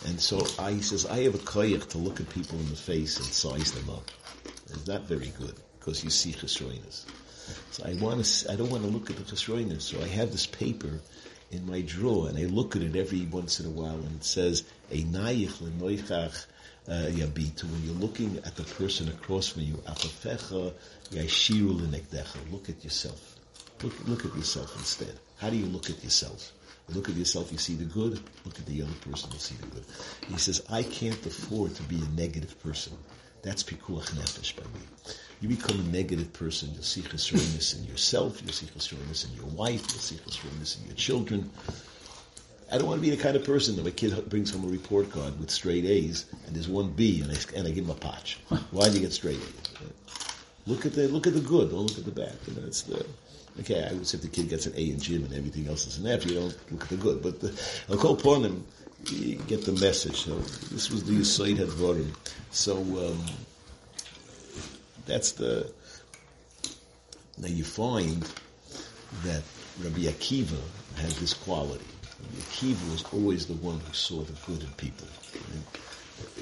And 0.08 0.20
so 0.20 0.44
I, 0.58 0.72
he 0.72 0.82
says, 0.82 1.06
I 1.06 1.24
have 1.24 1.36
a 1.36 1.40
koyach 1.40 1.90
to 1.90 2.00
look 2.00 2.20
at 2.20 2.28
people 2.30 2.58
in 2.58 2.68
the 2.70 2.76
face 2.76 3.18
and 3.18 3.26
size 3.28 3.74
them 3.74 3.92
up. 3.92 4.10
It's 4.72 4.88
not 4.88 5.04
very 5.04 5.32
good 5.38 5.54
because 5.78 6.04
you 6.04 6.10
see 6.10 6.32
chesroinus. 6.32 7.06
So 7.72 7.84
I 7.86 7.94
want 8.02 8.26
to, 8.26 8.52
I 8.52 8.56
don't 8.56 8.72
want 8.72 8.84
to 8.84 8.90
look 8.90 9.12
at 9.12 9.18
the 9.18 9.24
chesroinus. 9.24 9.82
So 9.82 10.02
I 10.02 10.08
have 10.08 10.32
this 10.32 10.48
paper 10.48 11.02
in 11.52 11.68
my 11.68 11.82
drawer 11.82 12.28
and 12.28 12.40
I 12.40 12.46
look 12.46 12.76
at 12.76 12.82
it 12.82 12.96
every 12.96 13.26
once 13.26 13.60
in 13.60 13.68
a 13.68 13.70
while 13.70 13.96
and 13.96 14.16
it 14.16 14.24
says, 14.24 14.64
a 14.90 15.04
nayich 15.04 15.62
lenoichach 15.62 16.46
uh, 16.90 17.08
yabitu. 17.12 17.64
When 17.64 17.84
you're 17.84 17.96
looking 17.96 18.38
at 18.46 18.56
the 18.56 18.64
person 18.64 19.08
across 19.10 19.48
from 19.50 19.62
you. 19.64 19.76
Look 22.52 22.70
at 22.70 22.84
yourself. 22.84 23.36
Look, 23.84 24.08
look 24.08 24.26
at 24.26 24.36
yourself 24.36 24.76
instead. 24.78 25.14
How 25.38 25.50
do 25.50 25.56
you 25.56 25.68
look 25.68 25.90
at 25.90 26.04
yourself? 26.04 26.52
You 26.90 26.96
look 26.96 27.08
at 27.08 27.16
yourself, 27.16 27.52
you 27.52 27.58
see 27.58 27.76
the 27.76 27.86
good. 27.86 28.20
Look 28.46 28.58
at 28.58 28.66
the 28.66 28.82
other 28.82 28.92
person, 29.10 29.30
you 29.32 29.40
see 29.40 29.56
the 29.56 29.68
good. 29.68 29.86
He 30.28 30.38
says, 30.38 30.64
I 30.70 30.84
can't 30.84 31.24
afford 31.26 31.76
to 31.76 31.84
be 31.84 31.98
a 31.98 32.20
negative 32.20 32.60
person. 32.62 32.98
That's 33.42 33.64
pikuach 33.64 34.10
nefesh 34.18 34.56
by 34.56 34.64
me. 34.64 34.86
You 35.40 35.50
become 35.50 35.80
a 35.80 35.84
negative 35.84 36.34
person, 36.34 36.72
you'll 36.74 36.84
see 36.84 37.02
chesroinus 37.02 37.78
in 37.78 37.86
yourself, 37.86 38.42
you'll 38.42 38.52
see 38.52 38.66
chesroinus 38.66 39.30
in 39.30 39.36
your 39.36 39.46
wife, 39.46 39.86
you'll 39.90 40.00
see 40.00 40.16
chesroinus 40.16 40.82
in 40.82 40.88
your 40.88 40.96
children. 40.96 41.50
I 42.72 42.78
don't 42.78 42.88
want 42.88 43.02
to 43.02 43.10
be 43.10 43.16
the 43.16 43.22
kind 43.22 43.36
of 43.36 43.44
person 43.44 43.76
that 43.78 43.86
my 43.86 43.92
kid 43.92 44.30
brings 44.30 44.52
home 44.52 44.64
a 44.64 44.68
report 44.68 45.10
card 45.12 45.40
with 45.40 45.50
straight 45.50 45.86
A's 45.86 46.26
and 46.46 46.56
there's 46.56 46.68
one 46.68 46.92
B 46.92 47.22
and 47.22 47.32
I, 47.32 47.36
and 47.58 47.68
I 47.68 47.72
give 47.72 47.86
him 47.86 47.90
a 47.90 47.96
patch. 47.96 48.40
Why 48.72 48.86
did 48.86 48.96
you 48.96 49.00
get 49.02 49.14
straight 49.14 49.38
A's? 49.38 49.80
Look 50.68 50.86
at 50.86 50.94
the 50.94 51.08
look 51.08 51.26
at 51.26 51.34
the 51.34 51.40
good, 51.40 51.72
don't 51.72 51.88
look 51.88 51.98
at 51.98 52.06
the 52.06 52.12
bad. 52.12 52.36
You 52.48 52.54
know, 52.54 52.68
it's 52.68 52.84
the 52.84 53.04
okay. 53.62 53.88
I 53.90 53.94
would 53.94 54.06
say 54.06 54.18
if 54.18 54.22
the 54.22 54.28
kid 54.28 54.50
gets 54.50 54.68
an 54.68 54.74
A 54.76 54.90
in 54.92 55.00
gym 55.00 55.24
and 55.24 55.34
everything 55.34 55.68
else 55.68 55.88
is 55.88 55.98
an 55.98 56.06
F, 56.06 56.26
you 56.26 56.36
don't 56.36 56.72
look 56.72 56.84
at 56.84 56.90
the 56.90 56.98
good. 56.98 57.24
But 57.24 57.40
the, 57.40 57.60
I'll 57.90 57.98
call 57.98 58.14
upon 58.14 58.44
them. 58.44 58.66
You 59.10 59.36
get 59.36 59.66
the 59.66 59.72
message. 59.72 60.26
So 60.26 60.36
this 60.72 60.92
was 60.92 61.06
the 61.06 61.14
Yisoid 61.14 61.58
Hadvarim. 61.58 62.14
So 62.52 62.78
um, 62.78 63.26
that's 65.08 65.32
the. 65.32 65.72
Now 67.40 67.48
you 67.48 67.64
find 67.64 68.22
that 69.24 69.42
Rabbi 69.82 70.02
Akiva 70.02 70.60
had 70.98 71.12
this 71.14 71.34
quality. 71.34 71.86
Akiva 72.40 72.92
was 72.92 73.04
always 73.14 73.46
the 73.46 73.54
one 73.54 73.80
who 73.80 73.94
saw 73.94 74.22
the 74.22 74.34
good 74.46 74.62
in 74.62 74.70
people. 74.74 75.08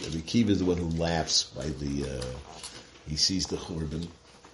Rabbi 0.04 0.18
Akiva 0.18 0.50
is 0.50 0.60
the 0.60 0.66
one 0.66 0.78
who 0.78 0.90
laughs 0.90 1.44
by 1.44 1.68
the. 1.68 2.20
Uh, 2.20 2.26
he 3.08 3.16
sees 3.16 3.48
the 3.48 3.58
churban, 3.58 4.08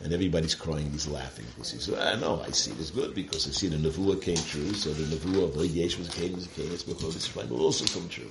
and 0.03 0.13
everybody's 0.13 0.55
crying. 0.55 0.91
He's 0.91 1.07
laughing 1.07 1.45
because 1.55 1.71
he 1.71 1.79
says, 1.79 1.97
"I 1.97 2.15
know, 2.15 2.41
I 2.45 2.51
see 2.51 2.71
this 2.71 2.91
good 2.91 3.15
because 3.15 3.47
I 3.47 3.51
see 3.51 3.67
the 3.67 3.77
nevuah 3.77 4.21
came 4.21 4.37
true. 4.37 4.73
So 4.73 4.91
the 4.93 5.15
nevuah 5.15 5.55
of 5.55 5.65
Yesh 5.65 5.97
was 5.97 6.09
came 6.09 6.33
was 6.33 6.47
came. 6.47 6.71
It's 6.71 6.83
before 6.83 7.11
this 7.11 7.33
will 7.35 7.61
also 7.61 7.85
come 7.85 8.09
true." 8.09 8.29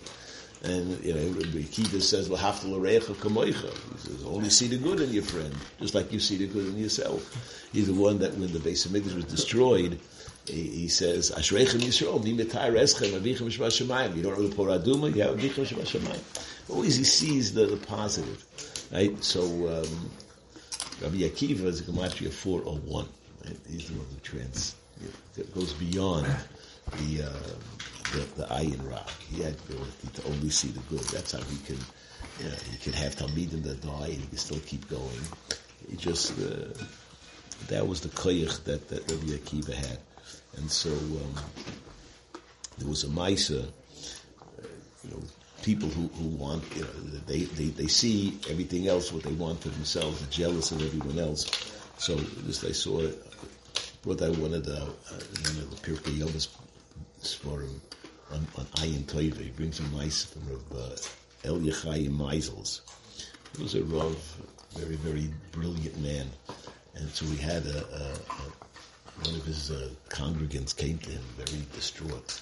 And 0.64 1.02
you 1.04 1.12
know, 1.12 1.26
Rabbi 1.26 1.62
Akiva 1.62 2.00
says, 2.00 2.28
"Well, 2.28 2.40
haftal 2.40 2.78
arecha 2.78 3.14
kamoicha." 3.16 3.72
He 3.92 3.98
says, 3.98 4.24
"Only 4.24 4.50
see 4.50 4.68
the 4.68 4.76
good 4.76 5.00
in 5.00 5.12
your 5.12 5.24
friend, 5.24 5.54
just 5.80 5.94
like 5.94 6.12
you 6.12 6.20
see 6.20 6.36
the 6.36 6.46
good 6.46 6.66
in 6.68 6.78
yourself." 6.78 7.68
He's 7.72 7.86
the 7.86 7.94
one 7.94 8.18
that 8.20 8.36
when 8.36 8.52
the 8.52 8.60
base 8.60 8.84
of 8.84 8.92
Mikdash 8.92 9.16
was 9.16 9.24
destroyed, 9.24 9.98
he, 10.46 10.62
he 10.62 10.88
says, 10.88 11.30
"Ashreichem 11.30 11.80
Yisrael, 11.80 12.22
mi 12.22 12.36
metar 12.36 12.72
eschem 12.72 13.12
avichem 13.12 13.50
shvashamayim." 13.50 14.16
You 14.16 14.22
don't 14.22 14.38
know 14.38 14.48
the 14.48 14.54
poraduma, 14.54 15.14
you 15.14 15.22
have 15.22 15.36
avichem 15.38 15.66
shvashamayim. 15.66 16.70
Always 16.70 16.96
he 16.96 17.04
sees 17.04 17.54
the, 17.54 17.66
the 17.66 17.76
positive, 17.76 18.44
right? 18.92 19.22
So 19.22 19.42
um, 19.42 20.10
Rabbi 21.00 21.18
Akiva 21.18 21.64
is 21.64 21.82
gematria 21.82 22.30
four 22.30 22.62
oh 22.64 22.76
one. 22.76 23.08
Right? 23.44 23.56
He's 23.68 23.88
the 23.88 23.94
one 23.98 24.06
who 24.06 24.16
trans 24.22 24.76
it 25.36 25.54
goes 25.54 25.72
beyond 25.72 26.26
the. 26.92 27.24
Uh, 27.24 27.54
the, 28.12 28.20
the 28.36 28.46
ayin 28.48 28.90
ra. 28.90 29.02
He 29.30 29.42
had 29.42 29.56
the 29.66 29.74
ability 29.74 30.08
to 30.14 30.24
only 30.28 30.50
see 30.50 30.68
the 30.68 30.80
good. 30.80 31.00
That's 31.08 31.32
how 31.32 31.40
he 31.40 31.56
can, 31.64 31.78
you 32.38 32.48
know, 32.48 32.56
he 32.70 32.76
can 32.78 32.92
have 32.92 33.16
talmidim 33.16 33.62
that 33.64 33.80
die 33.80 34.06
and 34.06 34.20
he 34.20 34.26
can 34.26 34.38
still 34.38 34.60
keep 34.66 34.88
going. 34.88 35.22
He 35.90 35.96
just, 35.96 36.32
uh, 36.38 36.68
that 37.68 37.86
was 37.86 38.00
the 38.00 38.08
koyach 38.10 38.64
that, 38.64 38.88
that 38.88 39.10
Rabbi 39.10 39.32
Akiva 39.32 39.74
had. 39.74 39.98
And 40.56 40.70
so, 40.70 40.90
um, 40.90 41.34
there 42.78 42.88
was 42.88 43.04
a 43.04 43.08
Maisa, 43.08 43.62
uh, 43.62 44.66
you 45.04 45.10
know, 45.10 45.22
people 45.62 45.88
who, 45.88 46.08
who 46.08 46.28
want, 46.28 46.64
you 46.74 46.82
know, 46.82 46.90
they, 47.26 47.40
they, 47.40 47.66
they 47.66 47.86
see 47.86 48.38
everything 48.50 48.88
else, 48.88 49.12
what 49.12 49.22
they 49.22 49.32
want 49.32 49.60
for 49.60 49.68
themselves, 49.68 50.22
are 50.22 50.30
jealous 50.30 50.72
of 50.72 50.82
everyone 50.82 51.18
else. 51.18 51.46
So, 51.98 52.16
just 52.46 52.64
I 52.64 52.72
saw, 52.72 53.06
brought 54.02 54.22
out 54.22 54.36
one 54.38 54.54
of 54.54 54.64
the, 54.64 54.82
uh, 54.82 54.86
one 54.86 55.58
of 55.58 55.70
the 55.70 55.76
Pirkei 55.92 56.18
Yomas 56.18 56.48
Svarim, 57.20 57.80
on, 58.32 58.46
on 58.56 58.64
Ayin 58.76 59.04
Toiva. 59.04 59.38
He 59.38 59.50
brings 59.50 59.78
a 59.80 59.88
nice 59.88 60.24
from 60.24 60.42
Rav 60.48 60.72
uh, 60.72 60.96
El 61.44 61.58
Yechayim 61.58 62.16
Meisels. 62.16 62.80
He 63.56 63.62
was 63.62 63.74
a 63.74 63.82
Rav, 63.84 64.16
very, 64.74 64.96
very 64.96 65.30
brilliant 65.52 65.98
man. 66.00 66.26
And 66.94 67.08
so 67.10 67.26
we 67.26 67.36
had 67.36 67.64
a, 67.66 67.78
a, 67.78 68.02
a 68.12 68.61
one 69.24 69.34
of 69.34 69.44
his 69.44 69.70
uh, 69.70 69.88
congregants 70.08 70.76
came 70.76 70.98
to 70.98 71.10
him 71.10 71.22
very 71.36 71.64
distraught. 71.72 72.40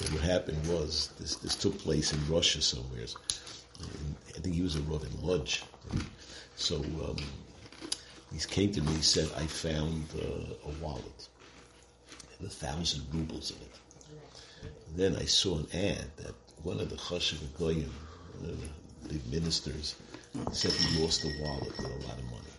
And 0.00 0.10
what 0.10 0.22
happened 0.22 0.66
was, 0.66 1.10
this, 1.18 1.36
this 1.36 1.56
took 1.56 1.78
place 1.78 2.12
in 2.12 2.20
Russia 2.28 2.60
somewhere. 2.60 3.06
I 4.36 4.40
think 4.40 4.54
he 4.54 4.62
was 4.62 4.76
a 4.76 4.80
Rav 4.82 5.04
in 5.04 5.26
Lodz. 5.26 5.62
So 6.56 6.76
um, 6.76 7.16
he 8.32 8.38
came 8.40 8.72
to 8.72 8.82
me, 8.82 8.92
he 8.92 9.02
said, 9.02 9.30
I 9.36 9.46
found 9.46 10.04
uh, 10.14 10.68
a 10.68 10.84
wallet. 10.84 11.28
A 12.44 12.48
thousand 12.48 13.06
rubles 13.12 13.50
in 13.50 13.56
it. 13.56 14.70
Then 14.94 15.16
I 15.16 15.24
saw 15.24 15.58
an 15.58 15.66
ad 15.72 16.04
that 16.18 16.34
one 16.62 16.80
of 16.80 16.90
the 16.90 16.96
Chashiv 16.96 17.38
Goyim, 17.58 17.92
uh, 18.44 18.48
the 19.08 19.18
ministers, 19.30 19.96
said 20.52 20.72
he 20.72 21.02
lost 21.02 21.24
a 21.24 21.30
wallet 21.40 21.76
with 21.76 21.86
a 21.86 22.06
lot 22.06 22.18
of 22.18 22.24
money. 22.24 22.55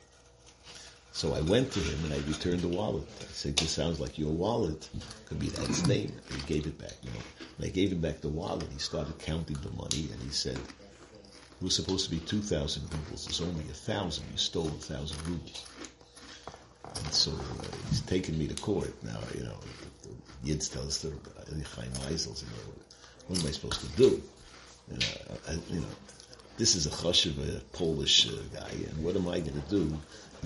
So 1.18 1.34
I 1.34 1.42
went 1.42 1.72
to 1.72 1.80
him 1.80 1.98
and 2.06 2.14
I 2.14 2.18
returned 2.28 2.60
the 2.60 2.68
wallet. 2.68 3.08
I 3.20 3.34
said, 3.34 3.58
"This 3.58 3.72
sounds 3.72 4.00
like 4.00 4.20
your 4.20 4.32
wallet. 4.32 4.88
Could 5.26 5.40
be 5.40 5.48
that's 5.48 5.88
name." 5.88 6.14
And 6.30 6.40
he 6.40 6.54
gave 6.54 6.68
it 6.68 6.78
back. 6.78 6.94
You 7.02 7.10
know, 7.10 7.24
when 7.58 7.68
I 7.68 7.72
gave 7.72 7.92
him 7.92 8.02
back 8.02 8.22
the 8.22 8.30
wallet, 8.30 8.68
he 8.72 8.78
started 8.78 9.18
counting 9.18 9.58
the 9.64 9.72
money 9.72 10.10
and 10.12 10.22
he 10.22 10.30
said, 10.30 10.60
"It 10.60 11.64
was 11.64 11.74
supposed 11.74 12.06
to 12.06 12.12
be 12.12 12.20
two 12.20 12.44
thousand 12.44 12.84
rubles. 12.94 13.26
It's 13.26 13.42
only 13.42 13.64
a 13.64 13.80
thousand. 13.90 14.26
You 14.32 14.38
stole 14.38 14.68
a 14.68 14.84
thousand 14.92 15.18
rubles." 15.28 15.66
And 16.86 17.12
so 17.12 17.32
uh, 17.32 17.78
he's 17.90 18.02
taken 18.02 18.38
me 18.38 18.48
to 18.48 18.62
court. 18.62 18.94
Now, 19.04 19.20
you 19.34 19.44
know, 19.44 19.58
the, 20.04 20.10
Yids 20.46 20.72
tell 20.72 20.86
us 20.86 21.00
the 21.00 21.10
Chaim 21.10 21.92
you 22.12 22.18
know, 22.54 22.68
what 23.26 23.40
am 23.40 23.48
I 23.48 23.52
supposed 23.58 23.82
to 23.82 23.88
do? 23.98 24.22
You 24.92 24.98
know, 25.00 25.08
I, 25.50 25.54
you 25.74 25.80
know 25.80 25.88
this 26.58 26.76
is 26.76 26.88
a 26.88 26.90
chashiv, 26.90 27.38
a 27.56 27.60
Polish 27.78 28.28
uh, 28.28 28.32
guy, 28.54 28.72
and 28.72 29.04
what 29.04 29.16
am 29.16 29.28
I 29.28 29.40
going 29.40 29.62
to 29.62 29.70
do 29.70 29.98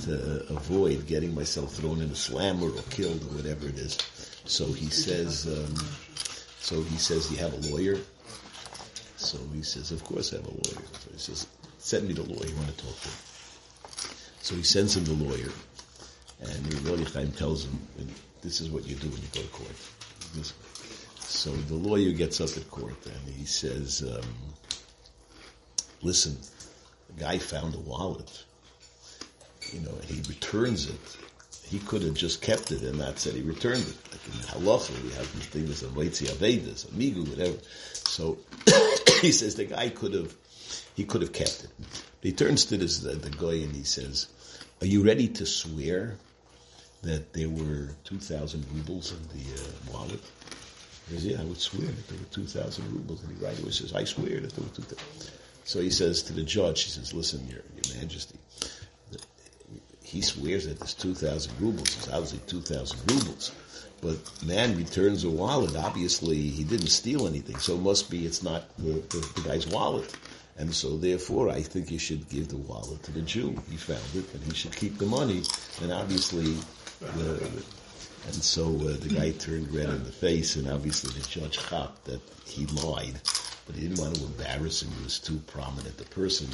to 0.05 0.45
avoid 0.53 1.07
getting 1.07 1.33
myself 1.33 1.73
thrown 1.73 2.01
in 2.01 2.09
a 2.09 2.15
slammer 2.15 2.69
or 2.69 2.81
killed 2.89 3.21
or 3.23 3.35
whatever 3.35 3.67
it 3.67 3.77
is? 3.77 3.97
So 4.45 4.65
he 4.65 4.89
says, 4.89 5.47
um, 5.47 5.75
so 6.59 6.81
he 6.81 6.97
says, 6.97 7.31
you 7.31 7.37
have 7.37 7.53
a 7.53 7.71
lawyer? 7.71 7.97
So 9.17 9.37
he 9.53 9.61
says, 9.61 9.91
of 9.91 10.03
course 10.03 10.33
I 10.33 10.37
have 10.37 10.47
a 10.47 10.51
lawyer. 10.51 10.85
So 10.99 11.11
he 11.11 11.19
says, 11.19 11.47
send 11.77 12.07
me 12.07 12.13
the 12.13 12.23
lawyer, 12.23 12.47
you 12.47 12.55
want 12.55 12.75
to 12.75 12.85
talk 12.85 12.99
to. 13.01 13.09
So 14.41 14.55
he 14.55 14.63
sends 14.63 14.97
him 14.97 15.05
the 15.05 15.23
lawyer, 15.23 15.51
and 16.41 16.65
the 16.65 16.89
lawyer 16.89 17.05
tells 17.31 17.65
him, 17.65 17.79
this 18.41 18.61
is 18.61 18.69
what 18.69 18.87
you 18.87 18.95
do 18.95 19.07
when 19.07 19.21
you 19.21 19.27
go 19.33 19.41
to 19.41 19.47
court. 19.49 19.75
This, 20.33 20.53
so 21.19 21.51
the 21.51 21.75
lawyer 21.75 22.11
gets 22.11 22.41
up 22.41 22.49
at 22.57 22.69
court 22.69 23.05
and 23.05 23.35
he 23.35 23.45
says, 23.45 24.03
um, 24.03 24.25
listen, 26.01 26.37
the 27.07 27.21
guy 27.23 27.37
found 27.37 27.75
a 27.75 27.79
wallet, 27.79 28.43
you 29.73 29.79
know, 29.81 29.93
he 30.05 30.21
returns 30.27 30.89
it. 30.89 31.17
He 31.63 31.79
could 31.79 32.01
have 32.03 32.15
just 32.15 32.41
kept 32.41 32.71
it 32.71 32.81
and 32.81 32.97
not 32.99 33.17
said 33.19 33.33
he 33.33 33.41
returned 33.41 33.81
it. 33.81 33.95
Like 34.11 34.25
in 34.25 34.61
halacha, 34.61 35.03
we 35.03 35.11
have 35.11 35.33
these 35.33 35.45
things 35.45 35.83
of 35.83 35.91
Waitzi 35.91 36.27
Avedas, 36.27 36.85
Amigu, 36.87 37.27
whatever. 37.29 37.57
So 37.93 38.37
he 39.21 39.31
says 39.31 39.55
the 39.55 39.65
guy 39.65 39.89
could 39.89 40.13
have, 40.13 40.35
he 40.95 41.05
could 41.05 41.21
have 41.21 41.31
kept 41.31 41.63
it. 41.63 41.69
He 42.21 42.33
turns 42.33 42.65
to 42.65 42.77
this, 42.77 42.99
the, 42.99 43.13
the 43.13 43.29
guy 43.29 43.63
and 43.63 43.75
he 43.75 43.83
says, 43.83 44.27
are 44.81 44.87
you 44.87 45.03
ready 45.03 45.27
to 45.27 45.45
swear 45.45 46.17
that 47.03 47.33
there 47.33 47.49
were 47.49 47.89
2,000 48.03 48.65
rubles 48.73 49.11
in 49.11 49.21
the 49.29 49.61
uh, 49.61 49.93
wallet? 49.93 50.21
He 51.07 51.15
says, 51.15 51.25
yeah, 51.25 51.41
I 51.41 51.45
would 51.45 51.59
swear 51.59 51.87
that 51.87 52.07
there 52.07 52.17
were 52.17 52.25
2,000 52.25 52.93
rubles. 52.93 53.23
And 53.23 53.37
he 53.37 53.43
right 53.43 53.59
away 53.59 53.71
says, 53.71 53.93
I 53.93 54.03
swear 54.03 54.39
that 54.39 54.51
there 54.53 54.63
were 54.63 54.75
2,000. 54.75 54.97
So 55.63 55.79
he 55.79 55.89
says 55.89 56.23
to 56.23 56.33
the 56.33 56.43
judge, 56.43 56.83
he 56.83 56.89
says, 56.89 57.13
listen, 57.13 57.47
your, 57.47 57.61
your 57.75 57.97
majesty, 58.01 58.37
he 60.11 60.21
swears 60.21 60.67
that 60.67 60.77
there's 60.79 60.93
2,000 60.93 61.53
rubles. 61.59 61.95
It's 61.95 62.09
obviously 62.09 62.39
2,000 62.47 62.99
rubles. 63.11 63.51
But 64.01 64.17
man 64.43 64.75
returns 64.75 65.23
a 65.23 65.29
wallet. 65.29 65.75
Obviously, 65.75 66.35
he 66.35 66.63
didn't 66.63 66.87
steal 66.87 67.27
anything. 67.27 67.57
So 67.59 67.75
it 67.75 67.81
must 67.81 68.09
be 68.09 68.25
it's 68.25 68.43
not 68.43 68.75
the, 68.77 68.93
the, 69.09 69.31
the 69.35 69.47
guy's 69.47 69.67
wallet. 69.67 70.13
And 70.57 70.73
so 70.73 70.97
therefore, 70.97 71.49
I 71.49 71.61
think 71.61 71.91
you 71.91 71.99
should 71.99 72.27
give 72.29 72.49
the 72.49 72.57
wallet 72.57 73.03
to 73.03 73.11
the 73.11 73.21
Jew. 73.21 73.55
He 73.69 73.77
found 73.77 74.01
it, 74.13 74.33
and 74.33 74.43
he 74.43 74.53
should 74.53 74.75
keep 74.75 74.97
the 74.97 75.05
money. 75.05 75.43
And 75.81 75.93
obviously, 75.93 76.55
the, 76.99 77.63
and 78.25 78.35
so 78.35 78.65
uh, 78.65 78.97
the 78.97 79.13
guy 79.15 79.31
turned 79.31 79.73
red 79.73 79.89
in 79.89 80.03
the 80.03 80.11
face, 80.11 80.57
and 80.57 80.67
obviously 80.67 81.19
the 81.19 81.27
judge 81.27 81.57
thought 81.57 82.03
that 82.05 82.21
he 82.45 82.65
lied, 82.65 83.19
but 83.65 83.75
he 83.75 83.87
didn't 83.87 83.99
want 83.99 84.15
to 84.15 84.25
embarrass 84.25 84.83
him. 84.83 84.91
He 84.97 85.03
was 85.03 85.19
too 85.19 85.41
prominent 85.47 86.01
a 86.01 86.05
person. 86.05 86.49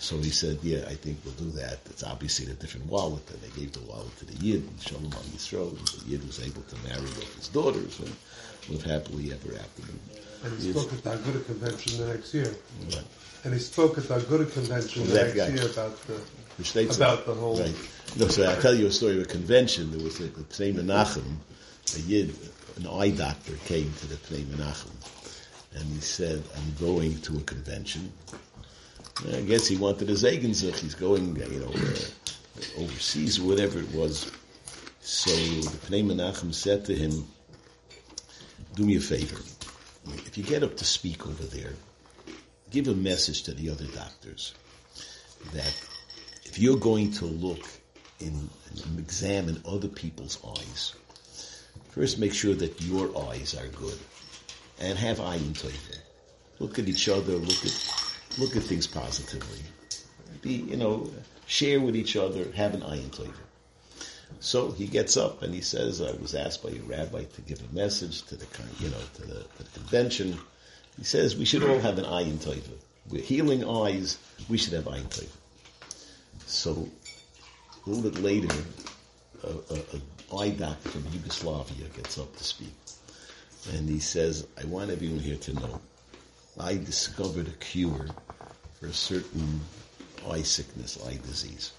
So 0.00 0.16
he 0.18 0.30
said, 0.30 0.60
yeah, 0.62 0.84
I 0.86 0.94
think 0.94 1.18
we'll 1.24 1.34
do 1.34 1.50
that. 1.58 1.80
It's 1.86 2.04
obviously 2.04 2.46
in 2.46 2.52
a 2.52 2.54
different 2.54 2.86
wallet, 2.86 3.28
and 3.30 3.40
they 3.42 3.60
gave 3.60 3.72
the 3.72 3.80
wallet 3.80 4.16
to 4.18 4.26
the 4.26 4.44
Yid, 4.44 4.62
and 4.62 4.80
Shalom 4.80 5.06
on 5.06 5.12
and 5.12 5.32
the 5.34 6.02
Yid 6.06 6.24
was 6.24 6.40
able 6.40 6.62
to 6.62 6.76
marry 6.88 7.00
both 7.00 7.34
his 7.34 7.48
daughters, 7.48 7.98
and 7.98 8.14
live 8.68 8.84
happily 8.84 9.32
ever 9.32 9.58
after. 9.58 9.82
And 10.44 10.60
he 10.60 10.72
spoke 10.72 10.92
at 10.92 11.02
the 11.02 11.10
Aguda 11.10 11.44
convention 11.46 11.98
the 11.98 12.14
next 12.14 12.32
year. 12.32 12.54
Right. 12.90 13.04
And 13.42 13.54
he 13.54 13.58
spoke 13.58 13.98
at 13.98 14.04
the 14.04 14.20
Aguda 14.20 14.52
convention 14.52 15.02
Well, 15.02 15.10
the 15.10 15.24
next 15.24 15.34
guy. 15.34 15.48
year 15.48 15.66
about 15.66 15.98
the 16.06 16.64
states 16.64 16.96
about 16.96 17.26
the 17.26 17.34
whole. 17.34 17.58
Right. 17.58 17.74
No, 18.16 18.28
so 18.28 18.48
I'll 18.48 18.60
tell 18.62 18.74
you 18.74 18.86
a 18.86 18.90
story 18.92 19.16
of 19.16 19.22
a 19.22 19.28
convention. 19.28 19.90
There 19.90 20.02
was 20.02 20.20
a, 20.20 20.24
the 20.24 20.44
Pnei 20.44 20.74
Menachem, 20.74 21.36
a 21.96 22.00
Yid, 22.00 22.36
an 22.76 22.86
eye 22.86 23.10
doctor 23.10 23.54
came 23.66 23.92
to 23.92 24.06
the 24.06 24.14
Pnei 24.14 24.44
Menachem, 24.44 24.94
and 25.74 25.84
he 25.86 26.00
said, 26.00 26.42
I'm 26.56 26.86
going 26.86 27.20
to 27.22 27.38
a 27.38 27.40
convention. 27.40 28.12
I 29.26 29.40
guess 29.40 29.66
he 29.66 29.76
wanted 29.76 30.10
a 30.10 30.14
Zegenzich. 30.14 30.78
He's 30.78 30.94
going, 30.94 31.36
you 31.36 31.60
know, 31.60 31.72
uh, 31.72 32.82
overseas 32.82 33.40
whatever 33.40 33.80
it 33.80 33.92
was. 33.92 34.30
So 35.00 35.30
the 35.30 35.76
Pnei 35.86 36.04
Menachem 36.04 36.54
said 36.54 36.84
to 36.84 36.94
him, 36.94 37.26
do 38.74 38.84
me 38.84 38.96
a 38.96 39.00
favor. 39.00 39.40
If 40.26 40.38
you 40.38 40.44
get 40.44 40.62
up 40.62 40.76
to 40.76 40.84
speak 40.84 41.26
over 41.26 41.42
there, 41.44 41.72
give 42.70 42.86
a 42.86 42.94
message 42.94 43.42
to 43.44 43.54
the 43.54 43.70
other 43.70 43.86
doctors 43.86 44.54
that 45.52 45.74
if 46.44 46.58
you're 46.58 46.78
going 46.78 47.12
to 47.12 47.24
look 47.24 47.66
in 48.20 48.48
and 48.70 48.98
examine 48.98 49.60
other 49.66 49.88
people's 49.88 50.38
eyes, 50.46 50.94
first 51.90 52.18
make 52.18 52.34
sure 52.34 52.54
that 52.54 52.80
your 52.82 53.10
eyes 53.30 53.54
are 53.54 53.66
good 53.68 53.98
and 54.80 54.96
have 54.96 55.20
eye 55.20 55.36
in. 55.36 55.54
Look 56.60 56.78
at 56.78 56.88
each 56.88 57.08
other, 57.08 57.32
look 57.32 57.64
at 57.64 58.07
look 58.38 58.56
at 58.56 58.62
things 58.62 58.86
positively. 58.86 59.60
Be 60.42 60.52
you 60.52 60.76
know, 60.76 61.10
share 61.46 61.80
with 61.80 61.96
each 61.96 62.16
other, 62.16 62.50
have 62.52 62.74
an 62.74 62.82
eye 62.82 62.98
tova. 63.10 63.32
So 64.40 64.70
he 64.70 64.86
gets 64.86 65.16
up 65.16 65.42
and 65.42 65.54
he 65.54 65.60
says, 65.60 66.00
I 66.00 66.12
was 66.12 66.34
asked 66.34 66.62
by 66.62 66.70
a 66.70 66.80
rabbi 66.80 67.24
to 67.24 67.40
give 67.42 67.60
a 67.60 67.74
message 67.74 68.22
to 68.26 68.36
the 68.36 68.46
you 68.78 68.88
know, 68.90 69.00
to 69.14 69.22
the, 69.22 69.40
to 69.56 69.62
the 69.64 69.70
convention. 69.80 70.38
He 70.96 71.04
says 71.04 71.36
we 71.36 71.44
should 71.44 71.64
all 71.64 71.78
have 71.78 71.98
an 71.98 72.04
eye 72.04 72.22
in 72.22 72.38
tova. 72.38 72.76
We're 73.08 73.22
healing 73.22 73.64
eyes, 73.68 74.18
we 74.48 74.58
should 74.58 74.74
have 74.74 74.86
eye 74.88 74.98
in 74.98 75.04
tova. 75.04 75.28
So 76.46 76.88
a 77.86 77.90
little 77.90 78.10
bit 78.10 78.22
later, 78.22 78.54
a 79.44 80.36
eye 80.36 80.50
doctor 80.50 80.88
from 80.90 81.06
Yugoslavia 81.12 81.88
gets 81.96 82.18
up 82.18 82.36
to 82.36 82.44
speak. 82.44 82.74
And 83.72 83.88
he 83.88 83.98
says, 83.98 84.46
I 84.60 84.64
want 84.66 84.90
everyone 84.90 85.20
here 85.20 85.36
to 85.36 85.52
know, 85.54 85.80
I 86.60 86.76
discovered 86.76 87.48
a 87.48 87.52
cure 87.52 88.06
for 88.80 88.86
a 88.86 88.92
certain 88.92 89.60
eye 90.28 90.42
sickness, 90.42 90.98
eye 91.06 91.18
disease. 91.24 91.72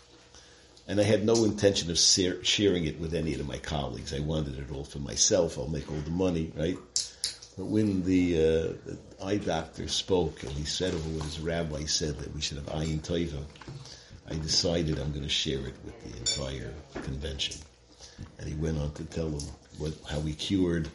And 0.88 1.00
I 1.00 1.04
had 1.04 1.26
no 1.26 1.44
intention 1.44 1.92
of 1.92 2.00
sharing 2.00 2.86
it 2.86 3.00
with 3.00 3.14
any 3.14 3.34
of 3.36 3.46
my 3.48 3.58
colleagues. 3.58 4.14
I 4.14 4.20
wanted 4.20 4.58
it 4.58 4.72
all 4.74 4.86
for 4.86 5.00
myself. 5.00 5.58
I'll 5.58 5.68
make 5.68 5.92
all 5.92 5.98
the 5.98 6.10
money, 6.10 6.52
right? 6.56 6.78
But 7.58 7.66
when 7.66 8.04
the, 8.04 8.36
uh, 8.36 8.74
the 8.86 8.98
eye 9.22 9.38
doctor 9.38 9.88
spoke 9.88 10.44
and 10.44 10.52
he 10.54 10.64
said 10.64 10.94
over 10.94 11.10
what 11.10 11.26
his 11.26 11.40
rabbi 11.40 11.84
said 11.84 12.18
that 12.20 12.34
we 12.34 12.42
should 12.42 12.58
have 12.58 12.68
ayin 12.68 13.02
tova, 13.02 13.44
I 14.30 14.36
decided 14.36 14.98
I'm 14.98 15.12
going 15.12 15.24
to 15.24 15.30
share 15.30 15.60
it 15.60 15.76
with 15.84 16.12
the 16.12 16.18
entire 16.18 16.74
convention. 17.04 17.58
And 18.38 18.48
he 18.48 18.56
went 18.56 18.80
on 18.80 18.94
to 18.94 19.04
tell 19.06 19.30
them 19.30 19.48
what, 19.78 19.94
how 20.10 20.20
we 20.20 20.34
cured, 20.34 20.88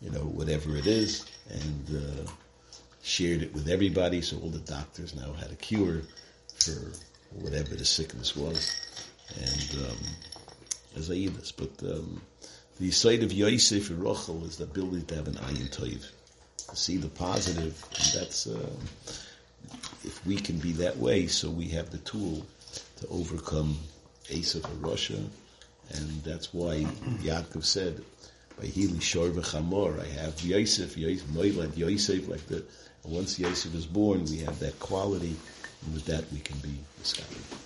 you 0.00 0.10
know, 0.10 0.20
whatever 0.20 0.76
it 0.76 0.86
is, 0.86 1.26
and 1.50 1.96
uh, 1.96 2.30
shared 3.06 3.42
it 3.42 3.54
with 3.54 3.68
everybody. 3.68 4.20
So 4.20 4.38
all 4.38 4.50
the 4.50 4.58
doctors 4.58 5.14
now 5.14 5.32
had 5.32 5.52
a 5.52 5.56
cure 5.56 6.02
for 6.58 6.92
whatever 7.30 7.74
the 7.74 7.84
sickness 7.84 8.34
was, 8.34 8.74
and 9.38 9.84
um, 9.86 9.98
as 10.96 11.10
I 11.10 11.14
this. 11.26 11.52
But 11.52 11.70
um, 11.82 12.20
the 12.80 12.90
side 12.90 13.22
of 13.22 13.32
Yosef 13.32 13.90
and 13.90 14.02
Rachel 14.02 14.44
is 14.44 14.56
the 14.56 14.64
ability 14.64 15.06
to 15.06 15.14
have 15.14 15.28
an 15.28 15.34
ayin 15.34 15.70
toiv, 15.74 16.10
to 16.68 16.76
see 16.76 16.96
the 16.96 17.08
positive, 17.08 17.82
and 17.94 18.20
that's. 18.20 18.46
Uh, 18.46 18.70
if 20.04 20.24
we 20.24 20.36
can 20.36 20.58
be 20.58 20.72
that 20.72 20.96
way, 20.96 21.26
so 21.26 21.50
we 21.50 21.68
have 21.68 21.90
the 21.90 21.98
tool 21.98 22.46
to 22.98 23.08
overcome 23.08 23.76
Asaph 24.30 24.64
of 24.64 24.82
Russia, 24.82 25.18
and 25.92 26.22
that's 26.22 26.54
why 26.54 26.84
Yaakov 27.22 27.64
said, 27.64 28.02
by 28.58 28.66
Hili 28.66 29.02
Shor 29.02 29.28
v'Chamor, 29.30 30.00
I 30.00 30.06
have 30.20 30.40
Yosef, 30.40 30.96
Yosef, 30.96 31.76
Yosef, 31.76 32.28
like 32.28 32.46
that. 32.46 32.64
Once 33.08 33.38
Yosef 33.38 33.74
is 33.74 33.86
born, 33.86 34.24
we 34.24 34.38
have 34.38 34.58
that 34.58 34.78
quality, 34.80 35.36
and 35.84 35.94
with 35.94 36.04
that 36.06 36.24
we 36.32 36.40
can 36.40 36.58
be 36.58 36.74
Miskabel. 37.00 37.65